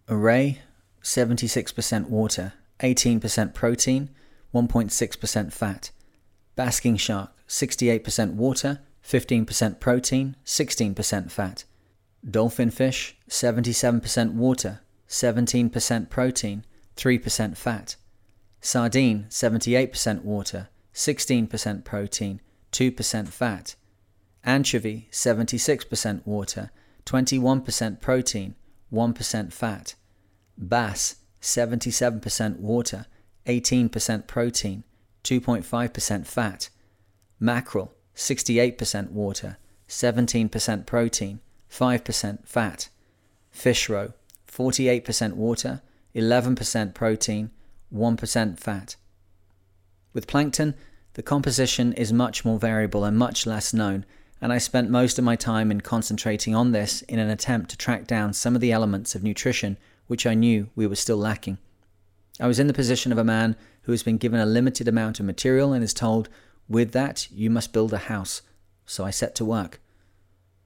Array 0.07 0.61
76% 1.01 2.07
water, 2.07 2.53
18% 2.81 3.53
protein, 3.55 4.09
1.6% 4.53 5.53
fat. 5.53 5.89
Basking 6.55 6.97
shark, 6.97 7.31
68% 7.49 8.35
water, 8.35 8.79
15% 9.03 9.79
protein, 9.79 10.35
16% 10.45 11.31
fat. 11.31 11.63
Dolphin 12.29 12.69
fish, 12.69 13.17
77% 13.27 14.33
water, 14.33 14.81
17% 15.07 16.09
protein, 16.09 16.65
3% 16.95 17.57
fat. 17.57 17.95
Sardine, 18.61 19.25
78% 19.29 20.23
water, 20.23 20.69
16% 20.93 21.83
protein, 21.83 22.41
2% 22.71 23.27
fat. 23.27 23.75
Anchovy, 24.43 25.07
76% 25.11 26.21
water, 26.25 26.71
21% 27.05 28.01
protein, 28.01 28.55
1% 28.93 29.53
fat. 29.53 29.95
Bass, 30.57 31.15
77% 31.41 32.59
water, 32.59 33.05
18% 33.47 34.27
protein, 34.27 34.83
2.5% 35.23 36.27
fat. 36.27 36.69
Mackerel, 37.39 37.93
68% 38.15 39.11
water, 39.11 39.57
17% 39.87 40.85
protein, 40.85 41.39
5% 41.71 42.47
fat. 42.47 42.89
Fish 43.51 43.89
roe, 43.89 44.13
48% 44.47 45.33
water, 45.33 45.81
11% 46.15 46.93
protein, 46.93 47.51
1% 47.93 48.59
fat. 48.59 48.95
With 50.13 50.27
plankton, 50.27 50.75
the 51.13 51.23
composition 51.23 51.93
is 51.93 52.13
much 52.13 52.43
more 52.43 52.59
variable 52.59 53.03
and 53.03 53.17
much 53.17 53.45
less 53.45 53.73
known, 53.73 54.05
and 54.41 54.53
I 54.53 54.57
spent 54.57 54.89
most 54.89 55.17
of 55.17 55.25
my 55.25 55.35
time 55.35 55.71
in 55.71 55.81
concentrating 55.81 56.55
on 56.55 56.71
this 56.71 57.01
in 57.03 57.19
an 57.19 57.29
attempt 57.29 57.69
to 57.71 57.77
track 57.77 58.07
down 58.07 58.33
some 58.33 58.55
of 58.55 58.61
the 58.61 58.71
elements 58.71 59.15
of 59.15 59.23
nutrition 59.23 59.77
which 60.07 60.25
I 60.25 60.33
knew 60.33 60.69
we 60.75 60.87
were 60.87 60.95
still 60.95 61.17
lacking. 61.17 61.57
I 62.39 62.47
was 62.47 62.59
in 62.59 62.67
the 62.67 62.73
position 62.73 63.11
of 63.11 63.17
a 63.17 63.23
man 63.23 63.55
who 63.83 63.91
has 63.91 64.01
been 64.01 64.17
given 64.17 64.39
a 64.39 64.45
limited 64.45 64.87
amount 64.87 65.19
of 65.19 65.25
material 65.25 65.73
and 65.73 65.83
is 65.83 65.93
told, 65.93 66.29
with 66.69 66.91
that, 66.91 67.27
you 67.31 67.49
must 67.49 67.73
build 67.73 67.91
a 67.91 67.97
house. 67.97 68.41
So 68.85 69.03
I 69.03 69.09
set 69.09 69.35
to 69.35 69.45
work. 69.45 69.81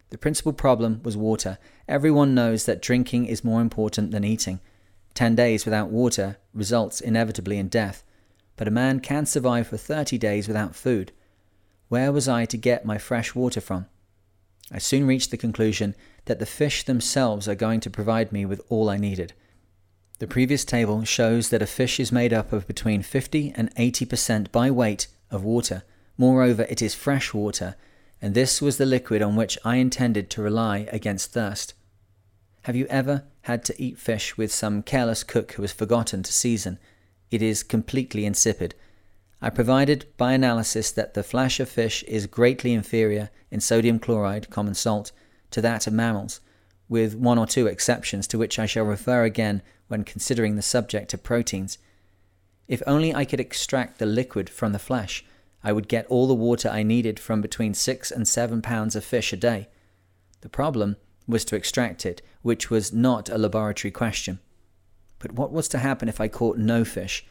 The 0.09 0.17
principal 0.17 0.53
problem 0.53 1.01
was 1.03 1.17
water. 1.17 1.57
Everyone 1.87 2.35
knows 2.35 2.65
that 2.65 2.81
drinking 2.81 3.25
is 3.25 3.43
more 3.43 3.61
important 3.61 4.11
than 4.11 4.23
eating. 4.23 4.59
Ten 5.15 5.33
days 5.33 5.65
without 5.65 5.89
water 5.89 6.37
results 6.53 7.01
inevitably 7.01 7.57
in 7.57 7.67
death, 7.67 8.03
but 8.55 8.67
a 8.67 8.71
man 8.71 8.99
can 8.99 9.25
survive 9.25 9.67
for 9.67 9.77
30 9.77 10.17
days 10.17 10.47
without 10.47 10.75
food. 10.75 11.11
Where 11.87 12.11
was 12.11 12.27
I 12.27 12.45
to 12.45 12.57
get 12.57 12.85
my 12.85 12.97
fresh 12.97 13.33
water 13.33 13.61
from? 13.61 13.87
I 14.71 14.77
soon 14.79 15.07
reached 15.07 15.31
the 15.31 15.37
conclusion 15.37 15.95
that 16.25 16.39
the 16.39 16.45
fish 16.45 16.83
themselves 16.83 17.47
are 17.47 17.55
going 17.55 17.79
to 17.81 17.89
provide 17.89 18.31
me 18.31 18.45
with 18.45 18.61
all 18.69 18.89
I 18.89 18.97
needed. 18.97 19.33
The 20.19 20.27
previous 20.27 20.63
table 20.63 21.03
shows 21.03 21.49
that 21.49 21.61
a 21.61 21.67
fish 21.67 21.99
is 21.99 22.11
made 22.11 22.33
up 22.33 22.53
of 22.53 22.67
between 22.67 23.01
50 23.01 23.53
and 23.55 23.73
80% 23.75 24.51
by 24.51 24.71
weight 24.71 25.07
of 25.29 25.43
water. 25.43 25.83
Moreover, 26.17 26.63
it 26.69 26.81
is 26.81 26.93
fresh 26.93 27.33
water, 27.33 27.75
and 28.21 28.33
this 28.33 28.61
was 28.61 28.77
the 28.77 28.85
liquid 28.85 29.21
on 29.21 29.35
which 29.35 29.57
I 29.65 29.77
intended 29.77 30.29
to 30.31 30.41
rely 30.41 30.87
against 30.91 31.31
thirst. 31.31 31.73
Have 32.63 32.75
you 32.75 32.85
ever 32.89 33.23
had 33.41 33.65
to 33.65 33.81
eat 33.81 33.97
fish 33.97 34.37
with 34.37 34.53
some 34.53 34.83
careless 34.83 35.23
cook 35.23 35.53
who 35.53 35.63
has 35.63 35.73
forgotten 35.73 36.23
to 36.23 36.31
season? 36.31 36.79
It 37.29 37.41
is 37.41 37.63
completely 37.63 38.25
insipid. 38.25 38.75
I 39.41 39.49
provided 39.49 40.05
by 40.15 40.31
analysis 40.31 40.91
that 40.91 41.15
the 41.15 41.23
flesh 41.23 41.59
of 41.59 41.67
fish 41.67 42.03
is 42.03 42.27
greatly 42.27 42.73
inferior 42.73 43.29
in 43.51 43.59
sodium 43.59 43.99
chloride, 43.99 44.49
common 44.49 44.75
salt, 44.75 45.11
to 45.51 45.61
that 45.61 45.85
of 45.87 45.93
mammals, 45.93 46.39
with 46.87 47.15
one 47.15 47.37
or 47.37 47.45
two 47.45 47.67
exceptions 47.67 48.27
to 48.27 48.37
which 48.37 48.57
I 48.57 48.65
shall 48.65 48.85
refer 48.85 49.25
again 49.25 49.61
when 49.89 50.05
considering 50.05 50.55
the 50.55 50.61
subject 50.61 51.13
of 51.13 51.23
proteins. 51.23 51.77
If 52.69 52.81
only 52.87 53.13
I 53.13 53.25
could 53.25 53.41
extract 53.41 53.99
the 53.99 54.05
liquid 54.05 54.49
from 54.49 54.71
the 54.71 54.79
flesh, 54.79 55.25
I 55.63 55.71
would 55.71 55.87
get 55.87 56.05
all 56.07 56.27
the 56.27 56.33
water 56.33 56.69
I 56.69 56.83
needed 56.83 57.19
from 57.19 57.41
between 57.41 57.73
six 57.73 58.11
and 58.11 58.27
seven 58.27 58.61
pounds 58.61 58.95
of 58.95 59.05
fish 59.05 59.31
a 59.31 59.37
day. 59.37 59.69
The 60.41 60.49
problem 60.49 60.97
was 61.27 61.45
to 61.45 61.55
extract 61.55 62.05
it, 62.05 62.21
which 62.41 62.69
was 62.69 62.91
not 62.91 63.29
a 63.29 63.37
laboratory 63.37 63.91
question. 63.91 64.39
But 65.19 65.31
what 65.31 65.53
was 65.53 65.69
to 65.69 65.77
happen 65.77 66.09
if 66.09 66.19
I 66.19 66.27
caught 66.27 66.57
no 66.57 66.83
fish? 66.83 67.25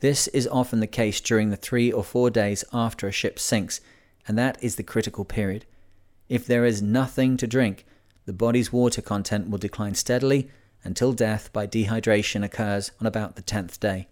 This 0.00 0.28
is 0.28 0.46
often 0.48 0.80
the 0.80 0.86
case 0.86 1.20
during 1.20 1.48
the 1.48 1.56
three 1.56 1.90
or 1.90 2.04
four 2.04 2.30
days 2.30 2.64
after 2.72 3.08
a 3.08 3.12
ship 3.12 3.38
sinks, 3.38 3.80
and 4.28 4.36
that 4.38 4.62
is 4.62 4.76
the 4.76 4.82
critical 4.82 5.24
period. 5.24 5.64
If 6.28 6.46
there 6.46 6.64
is 6.64 6.82
nothing 6.82 7.36
to 7.38 7.46
drink, 7.46 7.86
the 8.26 8.32
body's 8.34 8.72
water 8.72 9.02
content 9.02 9.48
will 9.48 9.58
decline 9.58 9.94
steadily 9.94 10.50
until 10.84 11.12
death 11.12 11.52
by 11.52 11.66
dehydration 11.66 12.44
occurs 12.44 12.92
on 13.00 13.06
about 13.06 13.36
the 13.36 13.42
10th 13.42 13.80
day. 13.80 14.08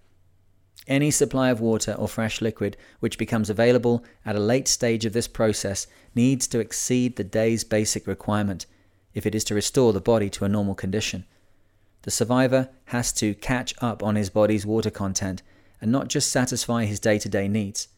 Any 0.88 1.10
supply 1.10 1.50
of 1.50 1.60
water 1.60 1.92
or 1.92 2.08
fresh 2.08 2.40
liquid 2.40 2.76
which 3.00 3.18
becomes 3.18 3.50
available 3.50 4.02
at 4.24 4.36
a 4.36 4.40
late 4.40 4.66
stage 4.66 5.04
of 5.04 5.12
this 5.12 5.28
process 5.28 5.86
needs 6.14 6.46
to 6.48 6.60
exceed 6.60 7.16
the 7.16 7.24
day's 7.24 7.62
basic 7.62 8.06
requirement 8.06 8.64
if 9.12 9.26
it 9.26 9.34
is 9.34 9.44
to 9.44 9.54
restore 9.54 9.92
the 9.92 10.00
body 10.00 10.30
to 10.30 10.46
a 10.46 10.48
normal 10.48 10.74
condition. 10.74 11.26
The 12.02 12.10
survivor 12.10 12.70
has 12.86 13.12
to 13.14 13.34
catch 13.34 13.74
up 13.82 14.02
on 14.02 14.16
his 14.16 14.30
body's 14.30 14.64
water 14.64 14.90
content 14.90 15.42
and 15.78 15.92
not 15.92 16.08
just 16.08 16.32
satisfy 16.32 16.86
his 16.86 17.00
day 17.00 17.18
to 17.18 17.28
day 17.28 17.48
needs. 17.48 17.88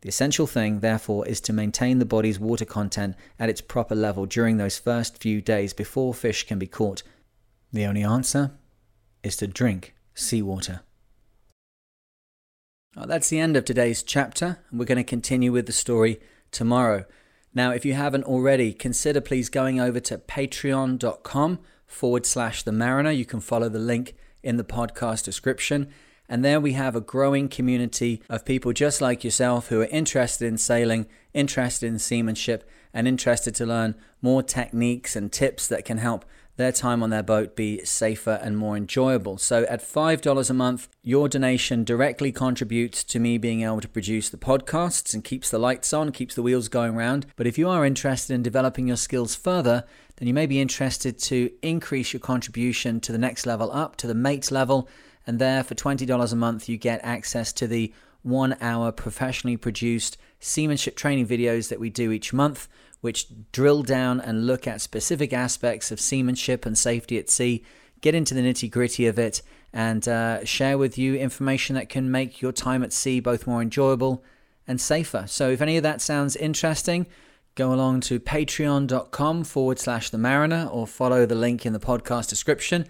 The 0.00 0.08
essential 0.08 0.48
thing, 0.48 0.80
therefore, 0.80 1.28
is 1.28 1.40
to 1.42 1.52
maintain 1.52 2.00
the 2.00 2.04
body's 2.04 2.40
water 2.40 2.64
content 2.64 3.14
at 3.38 3.50
its 3.50 3.60
proper 3.60 3.94
level 3.94 4.26
during 4.26 4.56
those 4.56 4.78
first 4.78 5.18
few 5.18 5.40
days 5.40 5.72
before 5.72 6.12
fish 6.12 6.44
can 6.44 6.58
be 6.58 6.66
caught. 6.66 7.04
The 7.72 7.84
only 7.84 8.02
answer 8.02 8.52
is 9.22 9.36
to 9.36 9.46
drink 9.46 9.94
seawater. 10.14 10.80
Well, 12.96 13.06
that's 13.06 13.28
the 13.28 13.38
end 13.38 13.56
of 13.56 13.64
today's 13.64 14.02
chapter, 14.02 14.58
and 14.68 14.80
we're 14.80 14.84
going 14.84 14.98
to 14.98 15.04
continue 15.04 15.52
with 15.52 15.66
the 15.66 15.72
story 15.72 16.18
tomorrow. 16.50 17.04
Now, 17.54 17.70
if 17.70 17.84
you 17.84 17.94
haven't 17.94 18.24
already, 18.24 18.72
consider 18.72 19.20
please 19.20 19.48
going 19.48 19.78
over 19.78 20.00
to 20.00 20.18
patreon.com 20.18 21.60
forward 21.86 22.26
slash 22.26 22.64
the 22.64 22.72
mariner. 22.72 23.12
You 23.12 23.24
can 23.24 23.38
follow 23.38 23.68
the 23.68 23.78
link 23.78 24.16
in 24.42 24.56
the 24.56 24.64
podcast 24.64 25.22
description. 25.22 25.88
And 26.28 26.44
there 26.44 26.60
we 26.60 26.72
have 26.72 26.96
a 26.96 27.00
growing 27.00 27.48
community 27.48 28.22
of 28.28 28.44
people 28.44 28.72
just 28.72 29.00
like 29.00 29.22
yourself 29.22 29.68
who 29.68 29.80
are 29.80 29.86
interested 29.86 30.46
in 30.46 30.58
sailing, 30.58 31.06
interested 31.32 31.86
in 31.86 32.00
seamanship, 32.00 32.68
and 32.92 33.06
interested 33.06 33.54
to 33.54 33.66
learn 33.66 33.94
more 34.20 34.42
techniques 34.42 35.14
and 35.14 35.30
tips 35.30 35.68
that 35.68 35.84
can 35.84 35.98
help 35.98 36.24
their 36.60 36.72
time 36.72 37.02
on 37.02 37.10
their 37.10 37.22
boat 37.22 37.56
be 37.56 37.84
safer 37.84 38.38
and 38.42 38.56
more 38.56 38.76
enjoyable. 38.76 39.38
So 39.38 39.64
at 39.64 39.80
$5 39.80 40.50
a 40.50 40.54
month, 40.54 40.88
your 41.02 41.28
donation 41.28 41.82
directly 41.82 42.30
contributes 42.30 43.02
to 43.04 43.18
me 43.18 43.38
being 43.38 43.62
able 43.62 43.80
to 43.80 43.88
produce 43.88 44.28
the 44.28 44.36
podcasts 44.36 45.12
and 45.12 45.24
keeps 45.24 45.50
the 45.50 45.58
lights 45.58 45.92
on, 45.92 46.12
keeps 46.12 46.34
the 46.34 46.42
wheels 46.42 46.68
going 46.68 46.94
round. 46.94 47.26
But 47.36 47.46
if 47.46 47.58
you 47.58 47.68
are 47.68 47.84
interested 47.84 48.34
in 48.34 48.42
developing 48.42 48.86
your 48.86 48.96
skills 48.96 49.34
further, 49.34 49.84
then 50.16 50.28
you 50.28 50.34
may 50.34 50.46
be 50.46 50.60
interested 50.60 51.18
to 51.20 51.50
increase 51.62 52.12
your 52.12 52.20
contribution 52.20 53.00
to 53.00 53.12
the 53.12 53.18
next 53.18 53.46
level 53.46 53.72
up, 53.72 53.96
to 53.96 54.06
the 54.06 54.14
mate 54.14 54.52
level 54.52 54.88
and 55.26 55.38
there, 55.38 55.62
for 55.62 55.74
$20 55.74 56.32
a 56.32 56.36
month, 56.36 56.68
you 56.68 56.76
get 56.76 57.00
access 57.04 57.52
to 57.52 57.66
the 57.66 57.92
one 58.22 58.56
hour 58.60 58.92
professionally 58.92 59.56
produced 59.56 60.16
seamanship 60.38 60.96
training 60.96 61.26
videos 61.26 61.68
that 61.68 61.80
we 61.80 61.90
do 61.90 62.12
each 62.12 62.32
month, 62.32 62.68
which 63.00 63.26
drill 63.52 63.82
down 63.82 64.20
and 64.20 64.46
look 64.46 64.66
at 64.66 64.80
specific 64.80 65.32
aspects 65.32 65.90
of 65.90 66.00
seamanship 66.00 66.66
and 66.66 66.76
safety 66.76 67.18
at 67.18 67.30
sea, 67.30 67.64
get 68.00 68.14
into 68.14 68.34
the 68.34 68.40
nitty 68.40 68.70
gritty 68.70 69.06
of 69.06 69.18
it, 69.18 69.42
and 69.72 70.08
uh, 70.08 70.44
share 70.44 70.76
with 70.76 70.98
you 70.98 71.14
information 71.14 71.76
that 71.76 71.88
can 71.88 72.10
make 72.10 72.42
your 72.42 72.52
time 72.52 72.82
at 72.82 72.92
sea 72.92 73.20
both 73.20 73.46
more 73.46 73.62
enjoyable 73.62 74.24
and 74.66 74.80
safer. 74.80 75.24
So, 75.26 75.50
if 75.50 75.60
any 75.60 75.76
of 75.76 75.82
that 75.82 76.00
sounds 76.00 76.36
interesting, 76.36 77.06
go 77.54 77.72
along 77.72 78.00
to 78.00 78.20
patreon.com 78.20 79.44
forward 79.44 79.78
slash 79.78 80.10
the 80.10 80.18
mariner 80.18 80.68
or 80.70 80.86
follow 80.86 81.26
the 81.26 81.34
link 81.34 81.64
in 81.64 81.72
the 81.72 81.80
podcast 81.80 82.28
description 82.28 82.86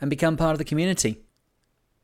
and 0.00 0.10
become 0.10 0.36
part 0.36 0.52
of 0.52 0.58
the 0.58 0.64
community. 0.64 1.22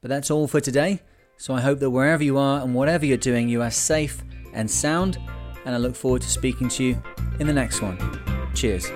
But 0.01 0.09
that's 0.09 0.31
all 0.31 0.47
for 0.47 0.61
today. 0.61 1.03
So 1.41 1.55
I 1.55 1.61
hope 1.61 1.79
that 1.79 1.91
wherever 1.91 2.23
you 2.23 2.37
are 2.37 2.61
and 2.61 2.75
whatever 2.75 3.07
you're 3.07 3.17
doing, 3.17 3.49
you 3.49 3.63
are 3.63 3.71
safe 3.71 4.25
and 4.53 4.69
sound. 4.69 5.19
And 5.65 5.75
I 5.75 5.79
look 5.79 5.95
forward 5.95 6.23
to 6.23 6.29
speaking 6.29 6.69
to 6.71 6.83
you 6.83 7.03
in 7.39 7.47
the 7.47 7.53
next 7.53 7.81
one. 7.81 7.97
Cheers. 8.55 8.91